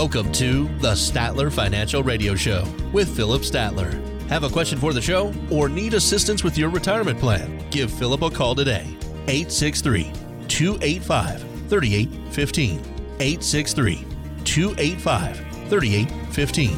[0.00, 3.92] Welcome to the Statler Financial Radio Show with Philip Statler.
[4.28, 7.62] Have a question for the show or need assistance with your retirement plan?
[7.68, 8.96] Give Philip a call today.
[9.28, 10.10] 863
[10.48, 12.78] 285 3815.
[13.20, 14.06] 863
[14.44, 15.36] 285
[15.68, 16.70] 3815.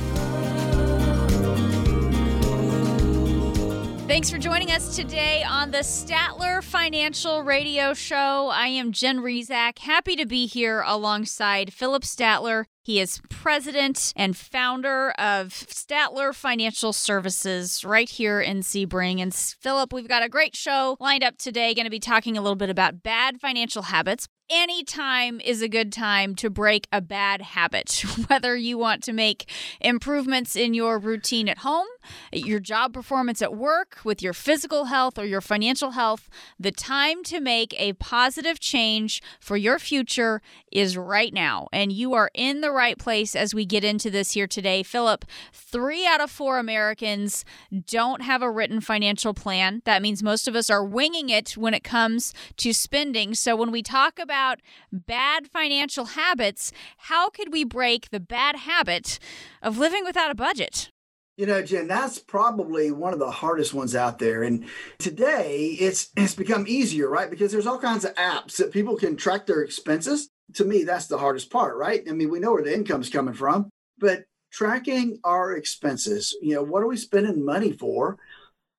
[4.08, 8.48] Thanks for joining us today on the Statler Financial Radio Show.
[8.52, 9.78] I am Jen Rizak.
[9.78, 12.64] Happy to be here alongside Philip Statler.
[12.84, 19.20] He is president and founder of Statler Financial Services right here in Sebring.
[19.20, 21.74] And Philip, we've got a great show lined up today.
[21.74, 25.68] Going to be talking a little bit about bad financial habits any time is a
[25.68, 29.48] good time to break a bad habit, whether you want to make
[29.80, 31.86] improvements in your routine at home,
[32.32, 36.28] your job performance at work, with your physical health or your financial health.
[36.58, 41.68] The time to make a positive change for your future is right now.
[41.72, 44.82] And you are in the right place as we get into this here today.
[44.82, 47.44] Philip, three out of four Americans
[47.86, 49.82] don't have a written financial plan.
[49.84, 53.34] That means most of us are winging it when it comes to spending.
[53.34, 58.56] So when we talk about about bad financial habits, how could we break the bad
[58.56, 59.18] habit
[59.60, 60.90] of living without a budget?
[61.36, 64.42] You know, Jen, that's probably one of the hardest ones out there.
[64.42, 64.64] And
[64.98, 67.30] today it's it's become easier, right?
[67.30, 70.30] Because there's all kinds of apps that people can track their expenses.
[70.54, 72.02] To me, that's the hardest part, right?
[72.08, 76.62] I mean, we know where the income's coming from, but tracking our expenses, you know,
[76.62, 78.18] what are we spending money for?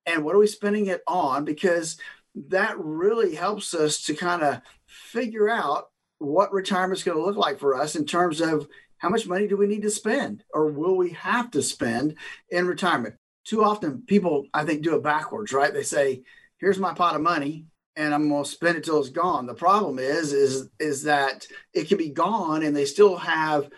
[0.07, 1.45] And what are we spending it on?
[1.45, 1.97] Because
[2.35, 4.61] that really helps us to kind of
[4.93, 5.85] figure out
[6.19, 9.47] what retirement is going to look like for us in terms of how much money
[9.47, 12.15] do we need to spend or will we have to spend
[12.49, 13.15] in retirement?
[13.45, 15.73] Too often people i think do it backwards right?
[15.73, 16.23] They say
[16.59, 19.45] here's my pot of money and i'm going to spend it till it's gone.
[19.45, 23.69] The problem is is is that it can be gone and they still have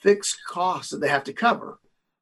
[0.00, 1.78] fixed costs that they have to cover.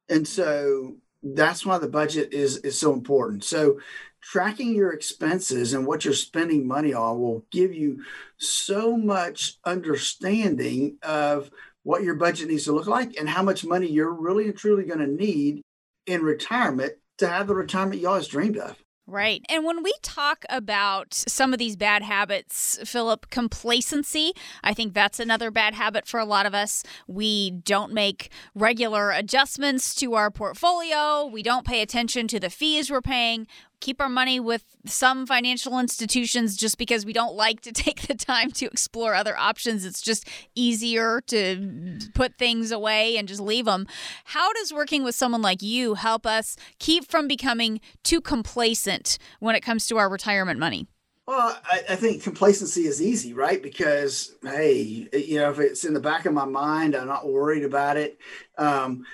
[0.09, 3.43] And so that's why the budget is is so important.
[3.43, 3.79] So
[4.23, 8.01] tracking your expenses and what you're spending money on will give you
[8.37, 11.51] so much understanding of
[11.83, 14.85] what your budget needs to look like and how much money you're really and truly
[14.85, 15.61] going to need
[16.05, 18.77] in retirement to have the retirement you always dreamed of.
[19.05, 19.43] Right.
[19.49, 24.31] And when we talk about some of these bad habits, Philip, complacency,
[24.63, 26.83] I think that's another bad habit for a lot of us.
[27.05, 32.89] We don't make regular adjustments to our portfolio, we don't pay attention to the fees
[32.89, 33.45] we're paying
[33.83, 38.15] keep our money with some financial institutions just because we don't like to take the
[38.15, 39.83] time to explore other options.
[39.85, 43.85] It's just easier to put things away and just leave them.
[44.23, 49.53] How does working with someone like you help us keep from becoming too complacent when
[49.53, 50.87] it comes to our retirement money?
[51.25, 53.63] Well, I, I, think complacency is easy, right?
[53.63, 57.63] Because hey, you know, if it's in the back of my mind, I'm not worried
[57.63, 58.17] about it.
[58.57, 59.05] Um,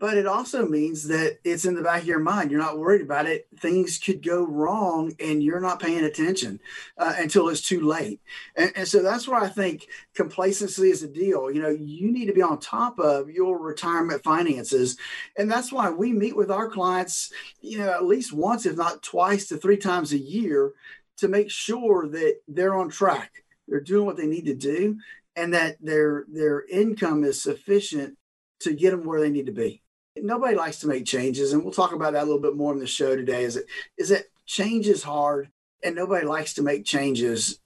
[0.00, 2.50] but it also means that it's in the back of your mind.
[2.50, 3.48] You're not worried about it.
[3.58, 6.60] Things could go wrong and you're not paying attention
[6.96, 8.20] uh, until it's too late.
[8.54, 11.50] And, and so that's where I think complacency is a deal.
[11.50, 14.96] You know, you need to be on top of your retirement finances.
[15.36, 19.02] And that's why we meet with our clients, you know, at least once, if not
[19.02, 20.72] twice to three times a year
[21.16, 23.44] to make sure that they're on track.
[23.66, 24.98] They're doing what they need to do
[25.34, 28.16] and that their their income is sufficient
[28.60, 29.82] to get them where they need to be
[30.22, 32.78] nobody likes to make changes, and we'll talk about that a little bit more in
[32.78, 33.44] the show today.
[33.44, 35.50] Is it is that change is hard,
[35.82, 37.60] and nobody likes to make changes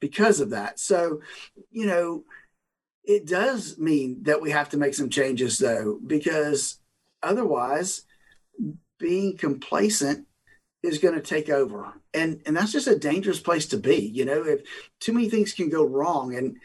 [0.00, 0.78] because of that.
[0.78, 1.20] So,
[1.70, 2.24] you know,
[3.04, 6.78] it does mean that we have to make some changes though, because
[7.22, 8.02] otherwise,
[8.98, 10.26] being complacent
[10.82, 13.96] is going to take over, and and that's just a dangerous place to be.
[13.96, 14.62] You know, if
[15.00, 16.56] too many things can go wrong, and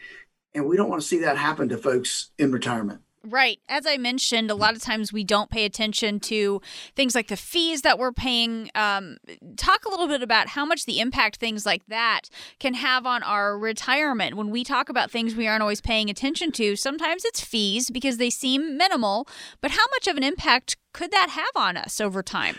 [0.54, 3.00] and we don't want to see that happen to folks in retirement.
[3.22, 3.60] Right.
[3.68, 6.62] As I mentioned, a lot of times we don't pay attention to
[6.96, 8.70] things like the fees that we're paying.
[8.74, 9.18] Um,
[9.58, 13.22] talk a little bit about how much the impact things like that can have on
[13.22, 14.36] our retirement.
[14.36, 18.16] When we talk about things we aren't always paying attention to, sometimes it's fees because
[18.16, 19.28] they seem minimal,
[19.60, 22.56] but how much of an impact could that have on us over time?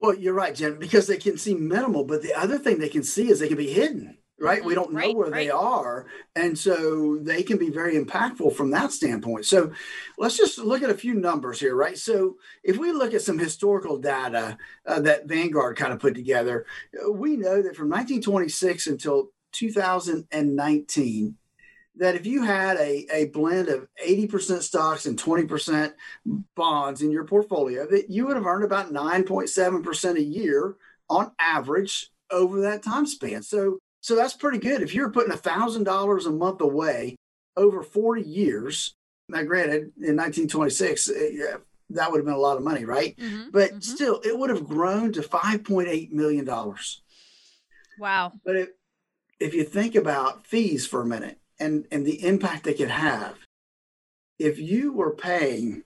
[0.00, 3.02] Well, you're right, Jen, because they can seem minimal, but the other thing they can
[3.02, 4.64] see is they can be hidden right?
[4.64, 5.44] We don't know right, where right.
[5.44, 6.06] they are.
[6.34, 9.44] And so they can be very impactful from that standpoint.
[9.44, 9.72] So
[10.18, 11.98] let's just look at a few numbers here, right?
[11.98, 14.56] So if we look at some historical data
[14.86, 16.64] uh, that Vanguard kind of put together,
[17.12, 21.36] we know that from 1926 until 2019,
[21.96, 25.92] that if you had a, a blend of 80% stocks and 20%
[26.54, 30.76] bonds in your portfolio, that you would have earned about 9.7% a year
[31.10, 33.42] on average over that time span.
[33.42, 34.82] So so that's pretty good.
[34.82, 37.16] If you're putting $1,000 a month away
[37.56, 38.94] over 40 years,
[39.28, 41.58] Now, granted, in 1926, it, uh,
[41.90, 43.16] that would have been a lot of money, right?
[43.16, 43.80] Mm-hmm, but mm-hmm.
[43.80, 47.02] still, it would have grown to 5.8 million dollars.
[47.98, 48.32] Wow!
[48.44, 48.68] But if
[49.38, 53.36] if you think about fees for a minute and and the impact they could have,
[54.38, 55.82] if you were paying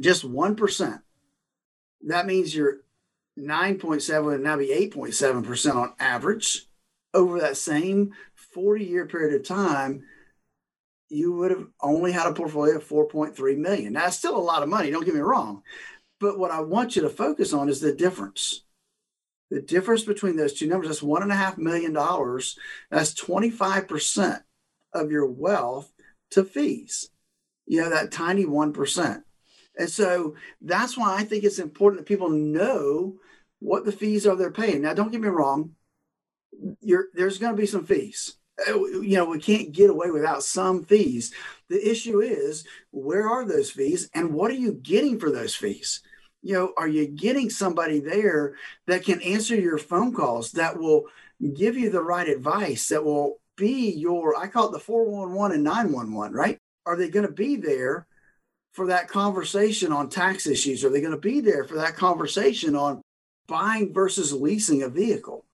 [0.00, 1.02] just one percent,
[2.06, 2.78] that means you're
[3.38, 6.66] 9.7 would now be 8.7 percent on average
[7.12, 8.12] over that same
[8.54, 10.04] 40 year period of time
[11.10, 13.94] you would have only had a portfolio of 4.3 million.
[13.94, 15.62] Now, it's still a lot of money, don't get me wrong.
[16.20, 18.62] But what I want you to focus on is the difference.
[19.50, 22.56] The difference between those two numbers, that's one and a half million dollars.
[22.90, 24.42] That's 25%
[24.94, 25.92] of your wealth
[26.30, 27.10] to fees.
[27.66, 29.22] You know, that tiny 1%.
[29.76, 33.16] And so that's why I think it's important that people know
[33.58, 34.82] what the fees are they're paying.
[34.82, 35.74] Now, don't get me wrong,
[37.14, 38.36] there's going to be some fees
[38.68, 41.32] uh, you know, we can't get away without some fees.
[41.68, 46.02] The issue is where are those fees and what are you getting for those fees?
[46.42, 48.54] You know, are you getting somebody there
[48.86, 51.04] that can answer your phone calls, that will
[51.54, 55.64] give you the right advice, that will be your, I call it the 411 and
[55.64, 56.58] 911, right?
[56.86, 58.06] Are they going to be there
[58.72, 60.84] for that conversation on tax issues?
[60.84, 63.02] Are they going to be there for that conversation on
[63.46, 65.44] buying versus leasing a vehicle?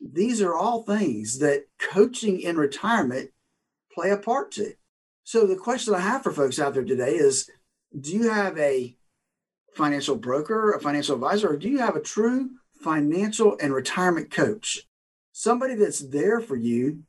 [0.00, 3.30] These are all things that coaching in retirement
[3.92, 4.74] play a part to.
[5.22, 7.48] So the question I have for folks out there today is
[7.98, 8.96] do you have a
[9.74, 12.50] financial broker, a financial advisor, or do you have a true
[12.80, 14.82] financial and retirement coach?
[15.32, 17.04] Somebody that's there for you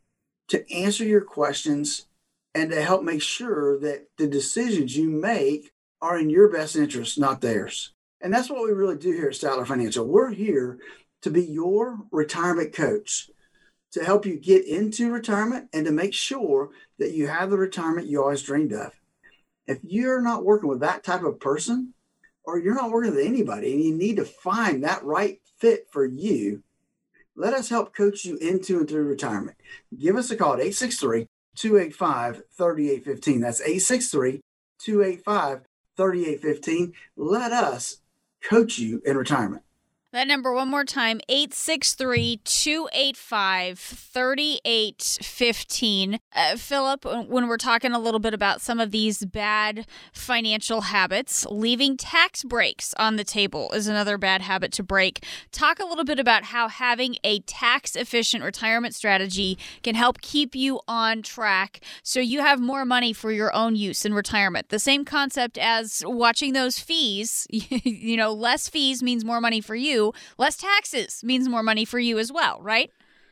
[0.48, 2.08] to answer your questions
[2.54, 5.72] and to help make sure that the decisions you make
[6.02, 7.94] are in your best interest, not theirs.
[8.22, 10.06] And that's what we really do here at Statler Financial.
[10.06, 10.80] We're here
[11.26, 13.32] to be your retirement coach
[13.92, 16.70] to help you get into retirement and to make sure
[17.00, 18.92] that you have the retirement you always dreamed of.
[19.66, 21.96] If you're not working with that type of person,
[22.44, 26.06] or you're not working with anybody and you need to find that right fit for
[26.06, 26.62] you,
[27.36, 29.58] let us help coach you into and through retirement.
[29.98, 31.26] Give us a call at 863
[31.56, 33.42] 285 3815.
[33.42, 34.42] That's 863
[34.78, 35.62] 285
[35.98, 36.94] 3815.
[37.18, 37.98] Let us
[38.48, 39.64] coach you in retirement.
[40.16, 46.20] That number one more time 863 285 3815.
[46.34, 51.46] Uh, Philip, when we're talking a little bit about some of these bad financial habits,
[51.50, 55.26] leaving tax breaks on the table is another bad habit to break.
[55.52, 60.56] Talk a little bit about how having a tax efficient retirement strategy can help keep
[60.56, 64.70] you on track so you have more money for your own use in retirement.
[64.70, 69.76] The same concept as watching those fees, you know, less fees means more money for
[69.76, 70.05] you
[70.38, 72.92] less taxes means more money for you as well, right?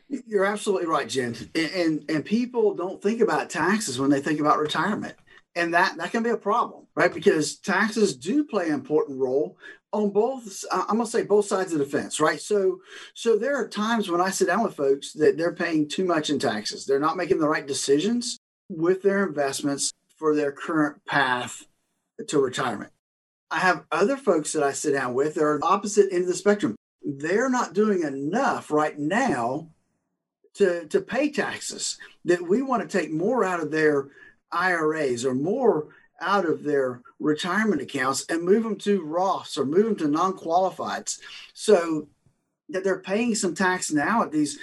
[0.09, 1.35] You're absolutely right, Jen.
[1.55, 5.15] And, and, and people don't think about taxes when they think about retirement.
[5.55, 7.13] And that that can be a problem, right?
[7.13, 9.57] Because taxes do play an important role
[9.93, 12.79] on both uh, i'm going to say both sides of the fence right so
[13.13, 16.29] so there are times when i sit down with folks that they're paying too much
[16.29, 18.37] in taxes they're not making the right decisions
[18.69, 21.67] with their investments for their current path
[22.27, 22.91] to retirement
[23.53, 26.35] i have other folks that i sit down with that are opposite end of the
[26.35, 29.69] spectrum they're not doing enough right now
[30.55, 34.09] to, to pay taxes, that we want to take more out of their
[34.51, 35.87] IRAs or more
[36.21, 40.33] out of their retirement accounts and move them to Roths or move them to non
[40.33, 41.19] qualifieds.
[41.53, 42.07] So
[42.69, 44.57] that they're paying some tax now at these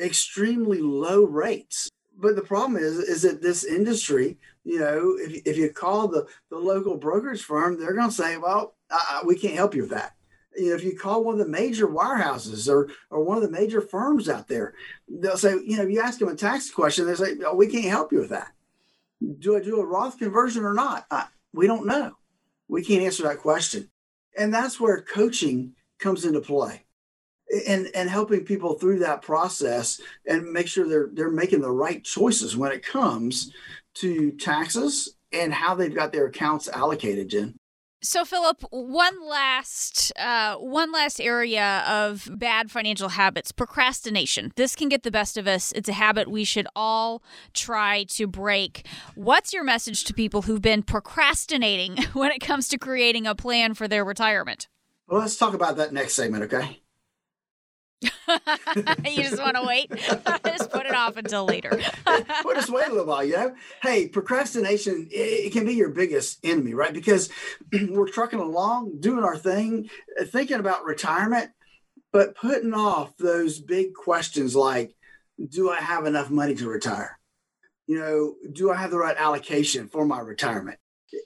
[0.00, 1.88] extremely low rates.
[2.18, 6.26] But the problem is, is that this industry, you know, if, if you call the,
[6.50, 9.90] the local brokerage firm, they're going to say, well, uh, we can't help you with
[9.90, 10.16] that
[10.56, 13.50] you know, if you call one of the major wirehouses or or one of the
[13.50, 14.74] major firms out there,
[15.08, 17.66] they'll say, you know, if you ask them a tax question, they say, oh, we
[17.66, 18.52] can't help you with that.
[19.38, 21.06] Do I do a Roth conversion or not?
[21.10, 22.16] I, we don't know.
[22.68, 23.90] We can't answer that question.
[24.36, 26.84] And that's where coaching comes into play
[27.66, 32.04] and, and helping people through that process and make sure they're, they're making the right
[32.04, 33.52] choices when it comes
[33.96, 37.56] to taxes and how they've got their accounts allocated, Jen.
[38.02, 44.52] So, Philip, one last uh, one last area of bad financial habits: procrastination.
[44.54, 45.72] This can get the best of us.
[45.72, 47.22] It's a habit we should all
[47.54, 48.86] try to break.
[49.14, 53.74] What's your message to people who've been procrastinating when it comes to creating a plan
[53.74, 54.68] for their retirement?
[55.08, 56.82] Well, let's talk about that next segment, okay?
[58.02, 59.90] you just want to wait?
[60.44, 61.80] just put it off until later.
[62.44, 63.54] we'll just wait a little while, you know?
[63.82, 66.92] Hey, procrastination, it, it can be your biggest enemy, right?
[66.92, 67.30] Because
[67.72, 69.88] we're trucking along, doing our thing,
[70.20, 71.50] uh, thinking about retirement,
[72.12, 74.94] but putting off those big questions like,
[75.48, 77.18] do I have enough money to retire?
[77.86, 80.78] You know, do I have the right allocation for my retirement?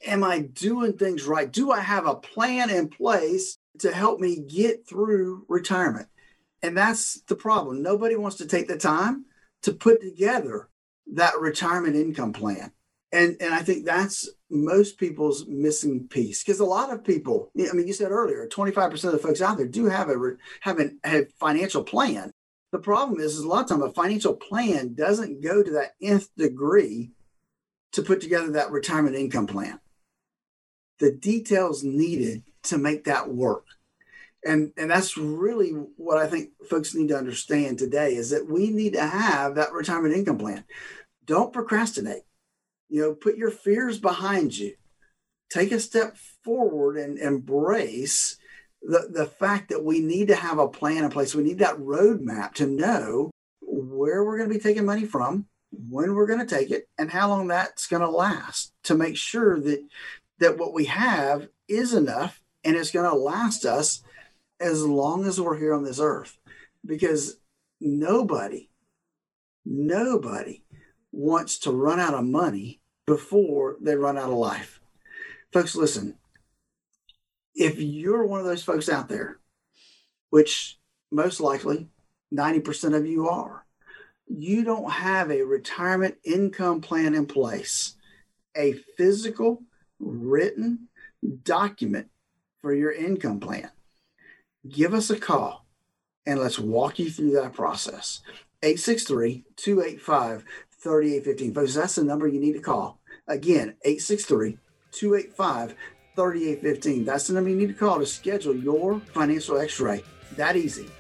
[0.05, 1.51] Am I doing things right?
[1.51, 6.09] Do I have a plan in place to help me get through retirement?
[6.63, 7.83] And that's the problem.
[7.83, 9.25] Nobody wants to take the time
[9.63, 10.69] to put together
[11.15, 12.73] that retirement income plan.
[13.13, 17.73] And, and I think that's most people's missing piece because a lot of people, I
[17.73, 21.27] mean, you said earlier, 25% of the folks out there do have a, have a,
[21.39, 22.31] financial plan.
[22.71, 25.95] The problem is, is a lot of time a financial plan doesn't go to that
[26.01, 27.11] nth degree
[27.93, 29.81] to put together that retirement income plan.
[31.01, 33.65] The details needed to make that work.
[34.45, 38.71] And, and that's really what I think folks need to understand today is that we
[38.71, 40.65] need to have that retirement income plan.
[41.27, 42.23] Don't procrastinate.
[42.89, 44.75] You know, put your fears behind you.
[45.51, 48.37] Take a step forward and embrace
[48.83, 51.35] the, the fact that we need to have a plan in place.
[51.35, 53.31] We need that roadmap to know
[53.61, 57.11] where we're going to be taking money from, when we're going to take it, and
[57.11, 59.85] how long that's going to last to make sure that
[60.39, 64.03] that what we have is enough and it's going to last us
[64.61, 66.39] as long as we're here on this earth.
[66.85, 67.39] Because
[67.81, 68.71] nobody,
[69.65, 70.63] nobody
[71.13, 74.81] wants to run out of money before they run out of life.
[75.53, 76.17] Folks, listen,
[77.55, 79.41] if you're one of those folks out there,
[80.31, 80.79] which
[81.11, 81.89] most likely
[82.33, 83.67] 90% of you are,
[84.29, 87.97] you don't have a retirement income plan in place,
[88.57, 89.63] a physical,
[89.99, 90.89] written
[91.43, 92.09] document
[92.61, 93.71] for your income plan,
[94.69, 95.67] give us a call
[96.27, 98.21] and let's walk you through that process.
[98.63, 101.55] 863 285 3815.
[101.55, 103.01] Folks, that's the number you need to call.
[103.29, 104.59] Again, 863
[104.93, 105.75] 285
[106.17, 107.05] 3815.
[107.05, 110.03] That's the number you need to call to schedule your financial x ray.
[110.37, 110.91] That easy.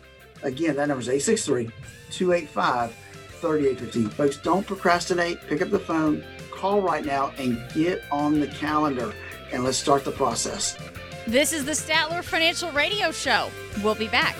[0.42, 1.70] Again, that number is 863
[2.10, 2.96] 285
[3.40, 4.10] 3815.
[4.10, 5.40] Folks, don't procrastinate.
[5.48, 9.12] Pick up the phone, call right now, and get on the calendar
[9.52, 10.78] and let's start the process.
[11.30, 13.50] This is the Statler Financial Radio Show.
[13.84, 14.34] We'll be back.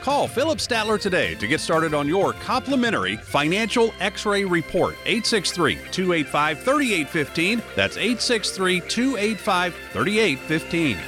[0.00, 4.94] Call Philip Statler today to get started on your complimentary financial x ray report.
[5.04, 7.62] 863 285 3815.
[7.76, 10.98] That's 863 285 3815.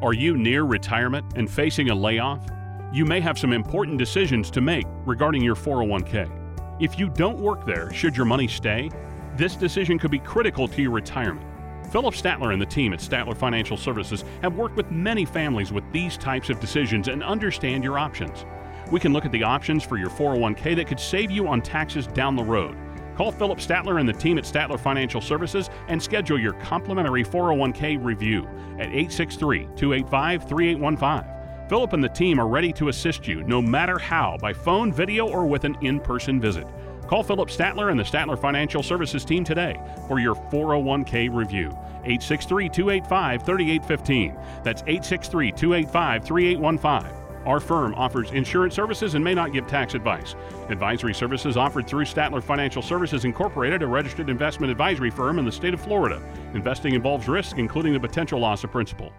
[0.00, 2.46] Are you near retirement and facing a layoff?
[2.92, 6.39] You may have some important decisions to make regarding your 401k.
[6.80, 8.90] If you don't work there, should your money stay?
[9.36, 11.46] This decision could be critical to your retirement.
[11.92, 15.84] Philip Statler and the team at Statler Financial Services have worked with many families with
[15.92, 18.46] these types of decisions and understand your options.
[18.90, 22.06] We can look at the options for your 401k that could save you on taxes
[22.06, 22.74] down the road.
[23.14, 28.02] Call Philip Statler and the team at Statler Financial Services and schedule your complimentary 401k
[28.02, 28.46] review
[28.78, 31.39] at 863 285 3815.
[31.70, 35.28] Phillip and the team are ready to assist you no matter how by phone, video,
[35.28, 36.66] or with an in person visit.
[37.06, 41.68] Call Philip Statler and the Statler Financial Services team today for your 401k review.
[42.02, 44.36] 863 285 3815.
[44.64, 47.46] That's 863 285 3815.
[47.46, 50.34] Our firm offers insurance services and may not give tax advice.
[50.70, 55.52] Advisory services offered through Statler Financial Services Incorporated, a registered investment advisory firm in the
[55.52, 56.20] state of Florida.
[56.52, 59.12] Investing involves risk, including the potential loss of principal.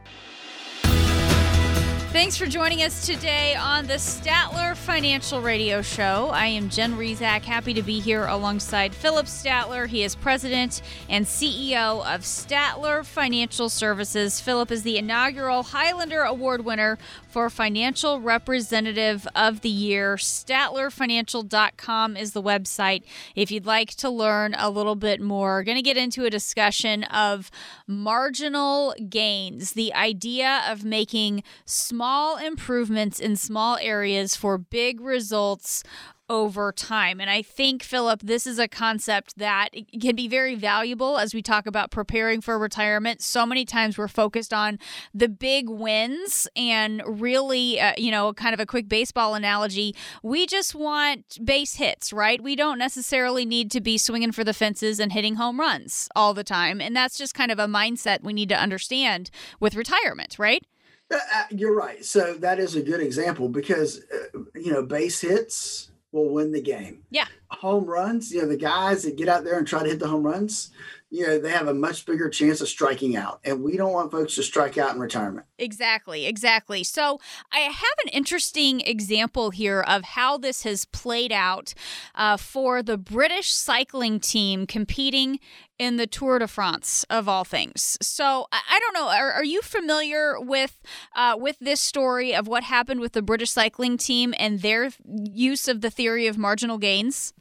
[2.11, 6.29] Thanks for joining us today on the Statler Financial Radio Show.
[6.33, 9.87] I am Jen Rizak, happy to be here alongside Philip Statler.
[9.87, 14.41] He is president and CEO of Statler Financial Services.
[14.41, 16.97] Philip is the inaugural Highlander Award winner
[17.29, 20.17] for Financial Representative of the Year.
[20.17, 23.03] StatlerFinancial.com is the website
[23.35, 25.59] if you'd like to learn a little bit more.
[25.59, 27.49] We're Going to get into a discussion of
[27.87, 35.83] marginal gains, the idea of making small small improvements in small areas for big results
[36.29, 37.21] over time.
[37.21, 39.69] And I think, Philip, this is a concept that
[40.01, 43.21] can be very valuable as we talk about preparing for retirement.
[43.21, 44.79] So many times we're focused on
[45.13, 49.93] the big wins and really, uh, you know, kind of a quick baseball analogy.
[50.23, 52.41] We just want base hits, right?
[52.41, 56.33] We don't necessarily need to be swinging for the fences and hitting home runs all
[56.33, 56.81] the time.
[56.81, 59.29] And that's just kind of a mindset we need to understand
[59.59, 60.65] with retirement, right?
[61.11, 62.03] Uh, uh, you're right.
[62.05, 66.61] So that is a good example because uh, you know base hits will win the
[66.61, 67.03] game.
[67.09, 67.27] Yeah.
[67.49, 70.07] Home runs, you know, the guys that get out there and try to hit the
[70.07, 70.71] home runs,
[71.09, 73.39] you know, they have a much bigger chance of striking out.
[73.43, 75.45] And we don't want folks to strike out in retirement.
[75.57, 76.83] Exactly, exactly.
[76.83, 77.19] So
[77.51, 81.73] I have an interesting example here of how this has played out
[82.15, 85.39] uh, for the British cycling team competing
[85.79, 87.97] in the Tour de France of all things.
[88.01, 89.09] So I, don't know.
[89.09, 90.79] Are, are, you familiar with
[91.15, 95.67] uh, with this story of what happened with the British cycling team and their use
[95.67, 97.33] of the theory of marginal gains?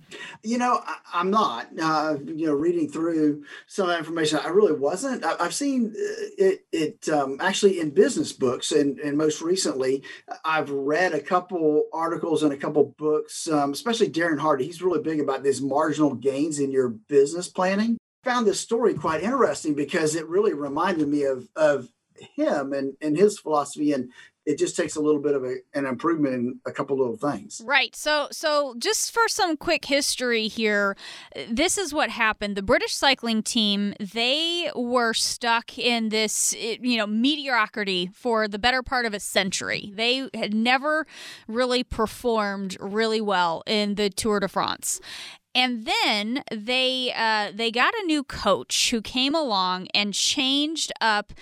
[0.42, 1.68] You know, I, am not.
[1.80, 5.24] Uh, you know, reading through some of that information, I really wasn't.
[5.24, 10.02] I, have seen uh, it, it um, actually in business books, and, and most recently,
[10.44, 14.64] I've read a couple articles and a couple books, um, especially Darren Hardy.
[14.64, 17.98] He's really big about these marginal gains in your business planning.
[18.24, 21.88] Found this story quite interesting because it really reminded me of of
[22.36, 24.10] him and, and his philosophy and
[24.46, 27.60] it just takes a little bit of a, an improvement in a couple little things.
[27.64, 27.94] Right.
[27.94, 30.96] So so just for some quick history here,
[31.48, 32.56] this is what happened.
[32.56, 38.82] The British cycling team, they were stuck in this you know mediocrity for the better
[38.82, 39.92] part of a century.
[39.94, 41.06] They had never
[41.46, 45.00] really performed really well in the Tour de France.
[45.54, 51.32] And then they uh, they got a new coach who came along and changed up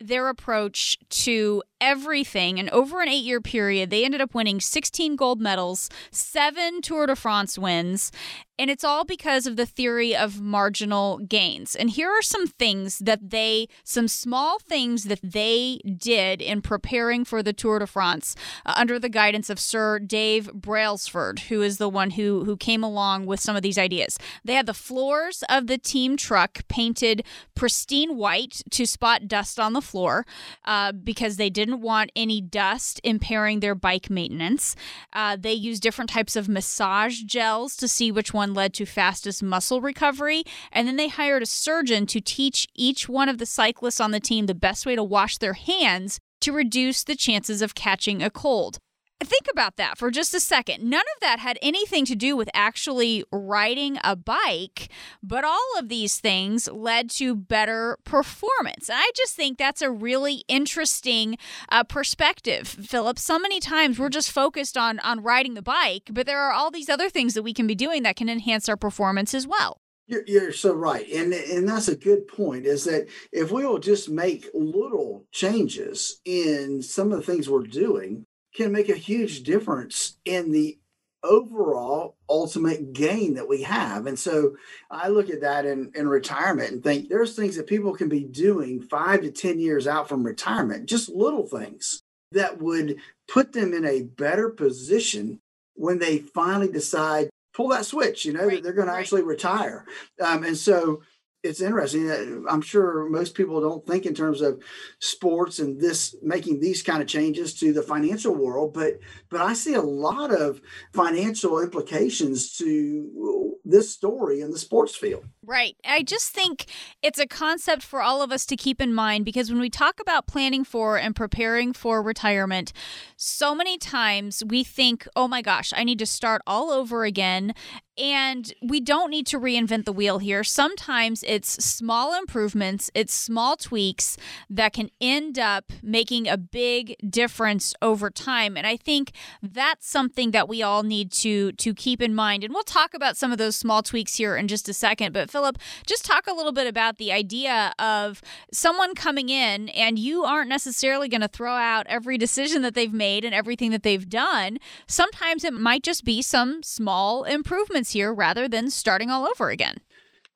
[0.00, 2.58] their approach to everything.
[2.58, 7.06] And over an eight year period, they ended up winning 16 gold medals, seven Tour
[7.06, 8.12] de France wins.
[8.60, 11.76] And it's all because of the theory of marginal gains.
[11.76, 17.24] And here are some things that they, some small things that they did in preparing
[17.24, 18.34] for the Tour de France
[18.66, 22.82] uh, under the guidance of Sir Dave Brailsford, who is the one who, who came
[22.82, 24.18] along with some of these ideas.
[24.44, 27.24] They had the floors of the team truck painted
[27.54, 30.26] pristine white to spot dust on the floor
[30.64, 34.76] uh, because they didn't want any dust impairing their bike maintenance.
[35.12, 39.42] Uh, they used different types of massage gels to see which one led to fastest
[39.42, 40.44] muscle recovery.
[40.72, 44.20] And then they hired a surgeon to teach each one of the cyclists on the
[44.20, 48.30] team the best way to wash their hands to reduce the chances of catching a
[48.30, 48.78] cold.
[49.20, 50.88] Think about that for just a second.
[50.88, 54.90] None of that had anything to do with actually riding a bike,
[55.24, 58.88] but all of these things led to better performance.
[58.88, 61.36] And I just think that's a really interesting
[61.68, 63.18] uh, perspective, Philip.
[63.18, 66.70] So many times we're just focused on on riding the bike, but there are all
[66.70, 69.80] these other things that we can be doing that can enhance our performance as well.
[70.06, 72.66] You're, you're so right, and and that's a good point.
[72.66, 77.64] Is that if we will just make little changes in some of the things we're
[77.64, 78.24] doing,
[78.58, 80.76] can make a huge difference in the
[81.22, 84.06] overall ultimate gain that we have.
[84.06, 84.56] And so
[84.90, 88.24] I look at that in, in retirement and think there's things that people can be
[88.24, 92.96] doing five to 10 years out from retirement, just little things that would
[93.28, 95.38] put them in a better position
[95.74, 98.62] when they finally decide pull that switch you know right.
[98.62, 99.84] they're going to actually retire
[100.20, 101.00] um, and so
[101.42, 102.10] it's interesting.
[102.10, 104.62] Uh, I'm sure most people don't think in terms of
[104.98, 108.98] sports and this making these kind of changes to the financial world, but
[109.30, 110.60] but I see a lot of
[110.92, 115.24] financial implications to this story in the sports field.
[115.44, 115.76] Right.
[115.84, 116.66] I just think
[117.02, 120.00] it's a concept for all of us to keep in mind because when we talk
[120.00, 122.72] about planning for and preparing for retirement,
[123.16, 127.54] so many times we think, "Oh my gosh, I need to start all over again."
[127.98, 130.44] And we don't need to reinvent the wheel here.
[130.44, 134.16] Sometimes it's small improvements, it's small tweaks
[134.48, 138.56] that can end up making a big difference over time.
[138.56, 142.44] And I think that's something that we all need to to keep in mind.
[142.44, 145.12] And we'll talk about some of those small tweaks here in just a second.
[145.12, 149.98] But Philip, just talk a little bit about the idea of someone coming in and
[149.98, 153.82] you aren't necessarily going to throw out every decision that they've made and everything that
[153.82, 154.58] they've done.
[154.86, 159.80] Sometimes it might just be some small improvements here rather than starting all over again.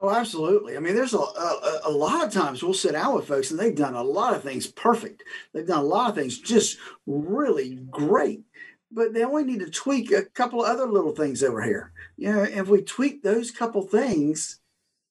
[0.02, 0.76] Oh, absolutely.
[0.76, 3.60] I mean, there's a, a, a, lot of times we'll sit down with folks and
[3.60, 5.22] they've done a lot of things perfect.
[5.52, 8.42] They've done a lot of things just really great,
[8.90, 11.92] but they only need to tweak a couple of other little things over here.
[12.16, 14.58] You know, if we tweak those couple things,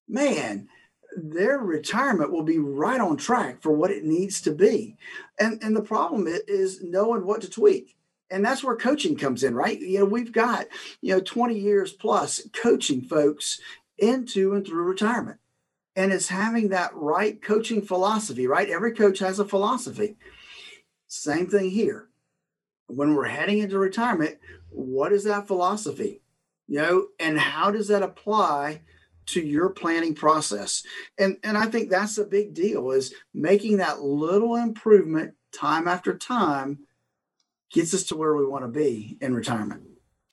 [0.10, 0.68] man,
[1.16, 4.98] their retirement will be right on track for what it needs to be.
[5.40, 7.96] And and the problem is knowing what to tweak
[8.32, 9.80] and that's where coaching comes in right?
[9.80, 10.68] You know we've got
[11.02, 13.60] you know 20 years plus coaching folks
[13.98, 15.38] into and through retirement.
[15.96, 18.70] And it's having that right coaching philosophy right?
[18.70, 20.18] Every coach has a philosophy.
[21.08, 22.08] Same thing here.
[22.88, 24.38] When we're heading into retirement
[24.70, 26.22] what is that philosophy?
[26.68, 28.82] You know and how does that apply
[29.28, 30.84] to your planning process?
[31.18, 36.18] And and i think that's a big deal is making that little improvement time after
[36.18, 36.80] time
[37.72, 39.84] gets us to where we want to be in retirement.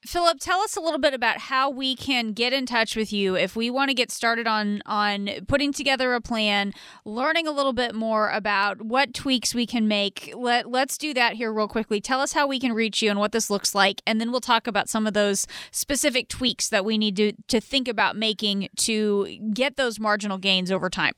[0.07, 3.35] Philip, tell us a little bit about how we can get in touch with you
[3.35, 6.73] if we want to get started on on putting together a plan,
[7.05, 10.33] learning a little bit more about what tweaks we can make.
[10.37, 12.01] Let let's do that here real quickly.
[12.01, 14.41] Tell us how we can reach you and what this looks like, and then we'll
[14.41, 18.69] talk about some of those specific tweaks that we need to to think about making
[18.77, 21.15] to get those marginal gains over time.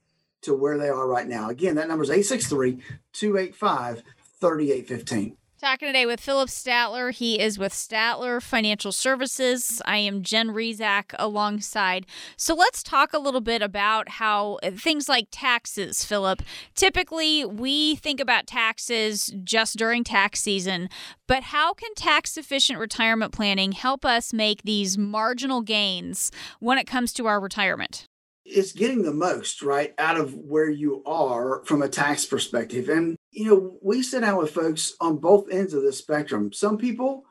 [0.42, 1.50] to where they are right now.
[1.50, 2.80] Again, that number is 863
[3.14, 4.04] 285
[4.42, 5.38] 3815.
[5.64, 7.14] Talking today with Philip Statler.
[7.14, 9.82] He is with Statler Financial Services.
[9.86, 12.06] I am Jen Rizak alongside.
[12.36, 16.42] So let's talk a little bit about how uh, things like taxes, Philip.
[16.76, 20.90] Typically, we think about taxes just during tax season,
[21.30, 26.88] but how can tax efficient retirement planning help us make these marginal gains when it
[26.88, 28.10] comes to our retirement?
[28.46, 32.90] It's getting the most right out of where you are from a tax perspective.
[32.90, 36.52] And you know we sit down with folks on both ends of the spectrum.
[36.52, 37.26] Some people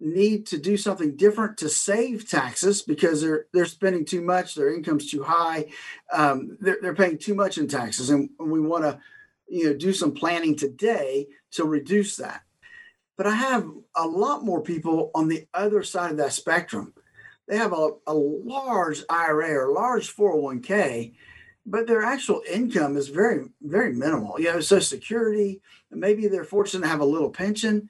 [0.00, 4.72] need to do something different to save taxes because they're they're spending too much their
[4.72, 5.66] income's too high
[6.12, 8.98] um, they're, they're paying too much in taxes and we want to
[9.48, 12.42] you know do some planning today to reduce that.
[13.16, 16.94] But i have a lot more people on the other side of that spectrum
[17.48, 21.14] they have a, a large IRA or large 401k,
[21.64, 24.38] but their actual income is very, very minimal.
[24.38, 27.88] You know, Social Security, maybe they're fortunate to have a little pension.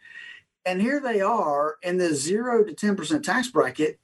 [0.65, 3.99] And here they are in the zero to 10% tax bracket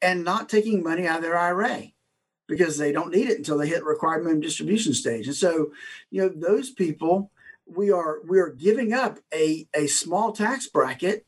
[0.00, 1.92] and not taking money out of their IRA
[2.48, 5.26] because they don't need it until they hit required minimum distribution stage.
[5.26, 5.72] And so,
[6.10, 7.30] you know, those people,
[7.66, 11.26] we are we are giving up a, a small tax bracket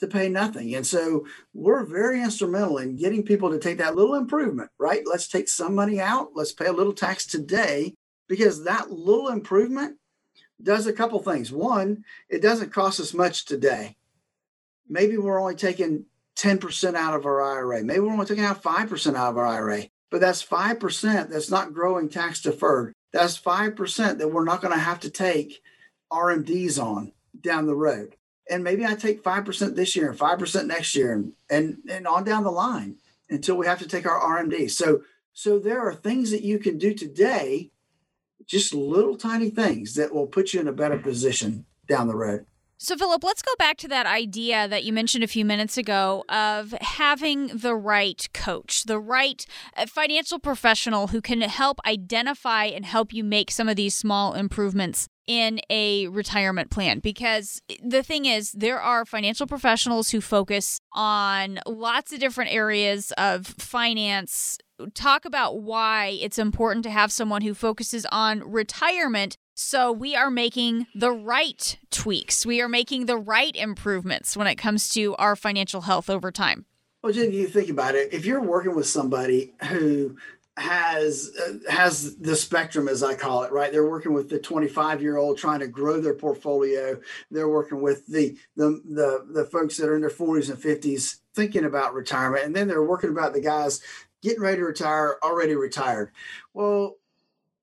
[0.00, 0.74] to pay nothing.
[0.74, 5.02] And so we're very instrumental in getting people to take that little improvement, right?
[5.06, 7.94] Let's take some money out, let's pay a little tax today,
[8.28, 9.98] because that little improvement
[10.62, 11.52] does a couple things.
[11.52, 13.96] One, it doesn't cost us much today.
[14.88, 17.82] Maybe we're only taking 10% out of our IRA.
[17.82, 21.72] Maybe we're only taking out 5% out of our IRA, but that's 5% that's not
[21.72, 22.92] growing tax deferred.
[23.12, 25.62] That's 5% that we're not going to have to take
[26.10, 28.16] RMDs on down the road
[28.50, 32.24] and maybe I take 5% this year and 5% next year and, and, and on
[32.24, 32.96] down the line
[33.30, 34.70] until we have to take our RMD.
[34.70, 35.02] So,
[35.32, 37.70] so there are things that you can do today,
[38.46, 42.46] just little tiny things that will put you in a better position down the road.
[42.84, 46.22] So, Philip, let's go back to that idea that you mentioned a few minutes ago
[46.28, 52.84] of having the right coach, the right uh, financial professional who can help identify and
[52.84, 56.98] help you make some of these small improvements in a retirement plan.
[56.98, 63.14] Because the thing is there are financial professionals who focus on lots of different areas
[63.16, 64.58] of finance.
[64.92, 70.30] Talk about why it's important to have someone who focuses on retirement so we are
[70.30, 75.36] making the right tweaks we are making the right improvements when it comes to our
[75.36, 76.66] financial health over time
[77.02, 78.14] well, Jen, you think about it.
[78.14, 80.16] If you're working with somebody who
[80.56, 83.72] has uh, has the spectrum as I call it, right?
[83.72, 86.98] They're working with the 25 year old trying to grow their portfolio.
[87.30, 91.16] They're working with the the the the folks that are in their 40s and 50s
[91.34, 93.82] thinking about retirement, and then they're working about the guys
[94.22, 96.10] getting ready to retire, already retired.
[96.54, 96.96] Well,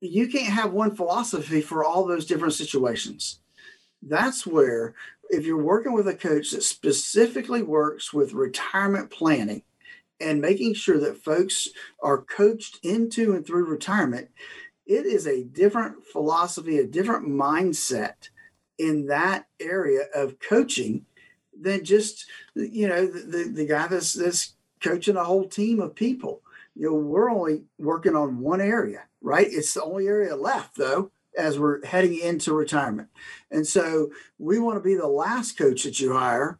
[0.01, 3.39] you can't have one philosophy for all those different situations.
[4.01, 4.95] That's where
[5.29, 9.61] if you're working with a coach that specifically works with retirement planning
[10.19, 11.69] and making sure that folks
[12.01, 14.29] are coached into and through retirement,
[14.85, 18.29] it is a different philosophy, a different mindset
[18.77, 21.05] in that area of coaching
[21.59, 25.95] than just you know the, the, the guy that's that's coaching a whole team of
[25.95, 26.41] people.
[26.75, 29.47] You know, we're only working on one area, right?
[29.49, 33.09] It's the only area left though as we're heading into retirement.
[33.49, 36.59] And so we want to be the last coach that you hire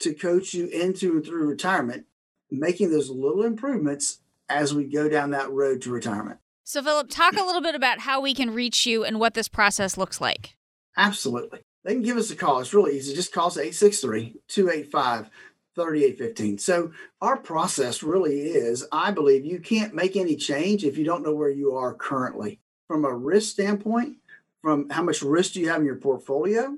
[0.00, 2.06] to coach you into and through retirement
[2.50, 6.38] making those little improvements as we go down that road to retirement.
[6.64, 9.48] So, Philip, talk a little bit about how we can reach you and what this
[9.48, 10.56] process looks like.
[10.96, 11.60] Absolutely.
[11.84, 12.60] They can give us a call.
[12.60, 13.14] It's really easy.
[13.14, 15.30] Just call us 863 285
[15.78, 16.58] 3815.
[16.58, 16.90] So,
[17.22, 21.34] our process really is I believe you can't make any change if you don't know
[21.34, 22.58] where you are currently.
[22.88, 24.16] From a risk standpoint,
[24.60, 26.76] from how much risk do you have in your portfolio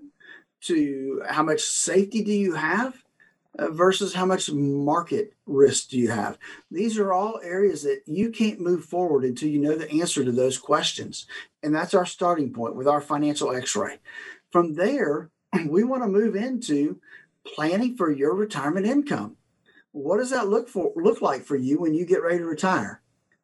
[0.63, 3.03] to how much safety do you have
[3.59, 6.37] uh, versus how much market risk do you have?
[6.71, 10.33] These are all areas that you can't move forward until you know the answer to
[10.33, 11.27] those questions.
[11.63, 13.99] And that's our starting point with our financial x ray.
[14.51, 15.31] From there,
[15.67, 17.01] we want to move into
[17.47, 19.37] planning for your retirement income.
[19.93, 23.03] What does that look for look like for you when you get ready to retire?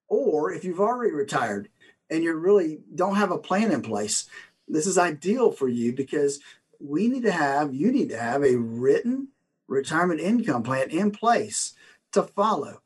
[0.08, 1.68] Or if you've already retired
[2.08, 4.26] and you really don't have a plan in place,
[4.68, 6.40] this is ideal for you because
[6.80, 9.28] we need to have, you need to have a written
[9.66, 11.74] retirement income plan in place
[12.12, 12.82] to follow.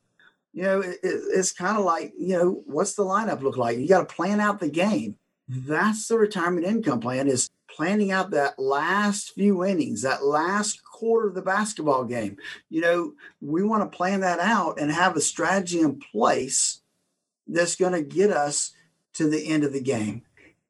[0.52, 3.78] You know, it, it's kind of like, you know, what's the lineup look like?
[3.78, 5.16] You got to plan out the game.
[5.48, 11.28] That's the retirement income plan is planning out that last few innings, that last quarter
[11.28, 12.36] of the basketball game.
[12.68, 16.80] You know, we want to plan that out and have a strategy in place
[17.46, 18.72] that's going to get us
[19.14, 20.22] to the end of the game.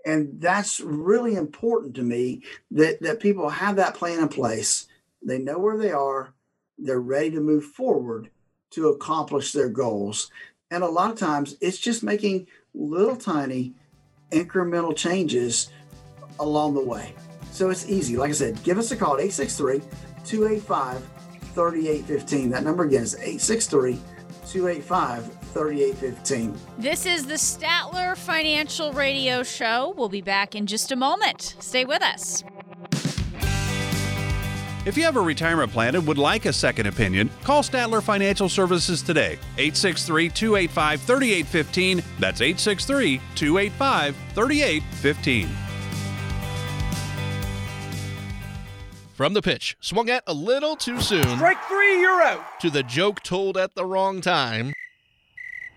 [0.07, 4.87] And that's really important to me that, that people have that plan in place
[5.23, 6.35] they know where they are.
[6.79, 8.31] They're ready to move forward
[8.71, 10.31] to accomplish their goals.
[10.71, 13.75] And a lot of times it's just making little tiny
[14.31, 15.71] incremental changes
[16.41, 17.15] along the way.
[17.53, 18.17] So it's easy.
[18.17, 19.81] Like I said, give us a call at 863
[20.25, 21.09] 285
[21.55, 22.51] 3815.
[22.51, 23.95] That number again is 863
[24.47, 26.59] 285 3815.
[26.79, 29.95] This is the Statler Financial Radio Show.
[29.97, 31.57] We'll be back in just a moment.
[31.61, 32.43] Stay with us.
[34.87, 38.49] If you have a retirement plan and would like a second opinion, call Statler Financial
[38.49, 39.39] Services today.
[39.59, 42.03] 863 285 3815.
[42.19, 45.70] That's 863 285 3815.
[49.21, 51.23] From the pitch, swung at a little too soon.
[51.37, 52.59] Strike three, you're out.
[52.61, 54.73] To the joke told at the wrong time.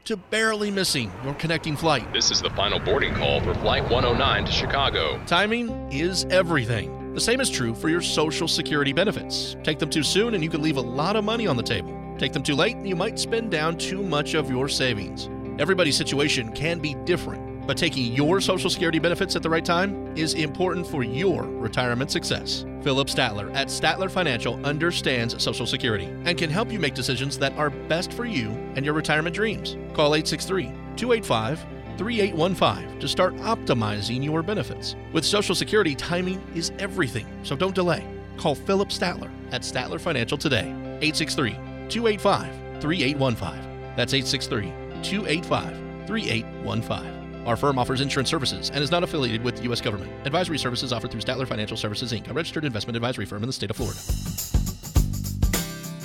[0.06, 2.14] To barely missing your connecting flight.
[2.14, 5.22] This is the final boarding call for Flight 109 to Chicago.
[5.26, 7.14] Timing is everything.
[7.16, 9.58] The same is true for your Social Security benefits.
[9.62, 11.94] Take them too soon and you could leave a lot of money on the table.
[12.18, 15.30] Take them too late and you might spend down too much of your savings.
[15.60, 20.16] Everybody's situation can be different, but taking your Social Security benefits at the right time
[20.18, 22.66] is important for your retirement success.
[22.82, 27.54] Philip Statler at Statler Financial understands Social Security and can help you make decisions that
[27.58, 29.78] are best for you and your retirement dreams.
[29.94, 31.66] Call 863 285
[31.98, 34.96] 3815 to start optimizing your benefits.
[35.12, 38.06] With Social Security, timing is everything, so don't delay.
[38.38, 40.70] Call Philip Statler at Statler Financial today,
[41.02, 41.52] 863
[41.90, 43.96] 285 3815.
[43.96, 44.74] That's 863
[45.04, 47.23] 285 3815.
[47.46, 49.82] Our firm offers insurance services and is not affiliated with the U.S.
[49.82, 50.12] government.
[50.26, 53.54] Advisory services offered through Statler Financial Services, Inc., a registered investment advisory firm in the
[53.54, 54.00] state of Florida.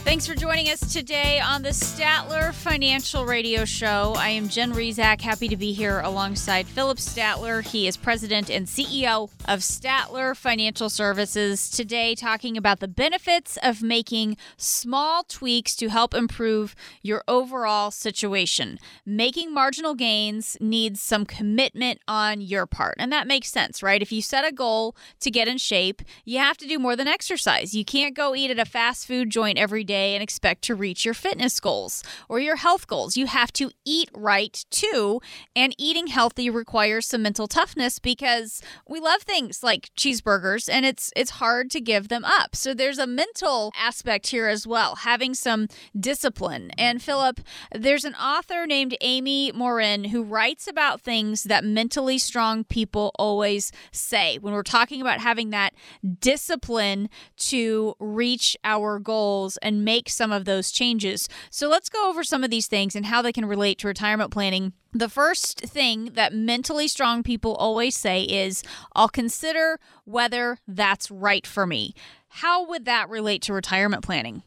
[0.08, 4.14] Thanks for joining us today on the Statler Financial Radio Show.
[4.16, 7.62] I am Jen Rizak, happy to be here alongside Philip Statler.
[7.62, 11.68] He is president and CEO of Statler Financial Services.
[11.68, 18.78] Today, talking about the benefits of making small tweaks to help improve your overall situation.
[19.04, 22.94] Making marginal gains needs some commitment on your part.
[22.98, 24.00] And that makes sense, right?
[24.00, 27.06] If you set a goal to get in shape, you have to do more than
[27.06, 27.74] exercise.
[27.74, 30.74] You can't go eat at a fast food joint every day day and expect to
[30.74, 33.16] reach your fitness goals or your health goals.
[33.16, 35.20] You have to eat right too.
[35.56, 41.12] And eating healthy requires some mental toughness because we love things like cheeseburgers and it's
[41.16, 42.54] it's hard to give them up.
[42.54, 46.70] So there's a mental aspect here as well, having some discipline.
[46.78, 47.40] And Philip,
[47.74, 53.72] there's an author named Amy Morin who writes about things that mentally strong people always
[53.90, 55.74] say when we're talking about having that
[56.20, 61.30] discipline to reach our goals and make some of those changes.
[61.48, 64.30] So let's go over some of these things and how they can relate to retirement
[64.30, 64.74] planning.
[64.92, 68.62] The first thing that mentally strong people always say is,
[68.94, 71.94] I'll consider whether that's right for me.
[72.28, 74.42] How would that relate to retirement planning?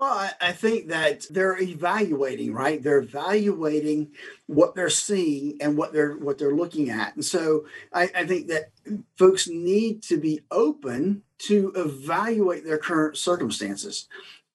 [0.00, 2.82] Well, I, think that they're evaluating, right?
[2.82, 4.12] They're evaluating
[4.46, 8.48] what they're seeing and what they're what they're looking at, and so I, I think
[8.48, 8.70] that
[9.18, 14.08] folks need to be open to evaluate their current circumstances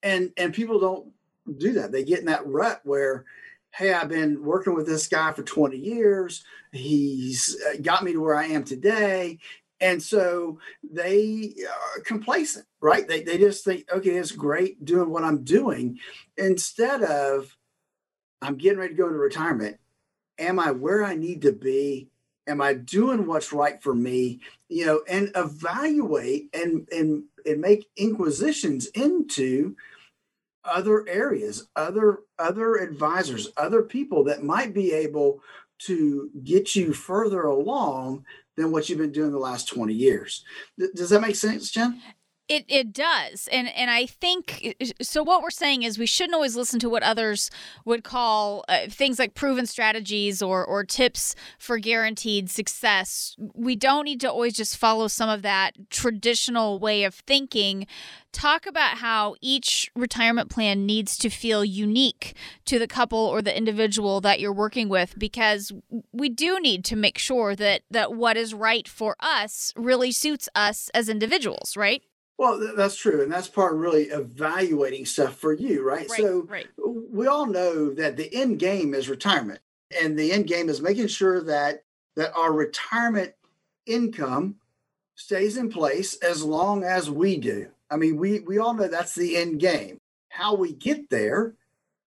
[0.06, 1.10] and and people don't
[1.58, 1.90] do that.
[1.90, 3.24] They get in that rut where
[3.74, 6.44] hey i've been working with this guy for 20 years.
[6.72, 9.38] He's uh, got me to where i am today.
[9.78, 13.06] And so they are complacent right?
[13.06, 15.98] They, they just think okay it's great doing what i'm doing.
[16.36, 17.56] Instead of
[18.40, 19.76] i'm getting ready to go into retirement.
[20.38, 22.08] Am i where i need to be?
[22.46, 24.40] Am i doing what's right for me?
[24.68, 29.76] You know and evaluate and and and make inquisitions into
[30.66, 35.40] other areas, other other advisors, other people that might be able
[35.78, 38.24] to get you further along
[38.56, 40.44] than what you've been doing the last 20 years.
[40.78, 42.00] Th- does that make sense, Jen?
[42.48, 43.48] It it does.
[43.50, 47.02] And and I think so what we're saying is we shouldn't always listen to what
[47.02, 47.50] others
[47.84, 53.34] would call uh, things like proven strategies or or tips for guaranteed success.
[53.54, 57.86] We don't need to always just follow some of that traditional way of thinking.
[58.30, 63.56] Talk about how each retirement plan needs to feel unique to the couple or the
[63.56, 65.72] individual that you're working with because
[66.12, 70.48] we do need to make sure that that what is right for us really suits
[70.54, 72.02] us as individuals, right?
[72.38, 73.22] Well, th- that's true.
[73.22, 76.08] And that's part of really evaluating stuff for you, right?
[76.08, 76.66] Right, so right.
[76.76, 79.60] we all know that the end game is retirement.
[80.00, 81.82] And the end game is making sure that
[82.16, 83.34] that our retirement
[83.84, 84.56] income
[85.14, 87.68] stays in place as long as we do.
[87.90, 89.98] I mean, we we all know that's the end game.
[90.28, 91.54] How we get there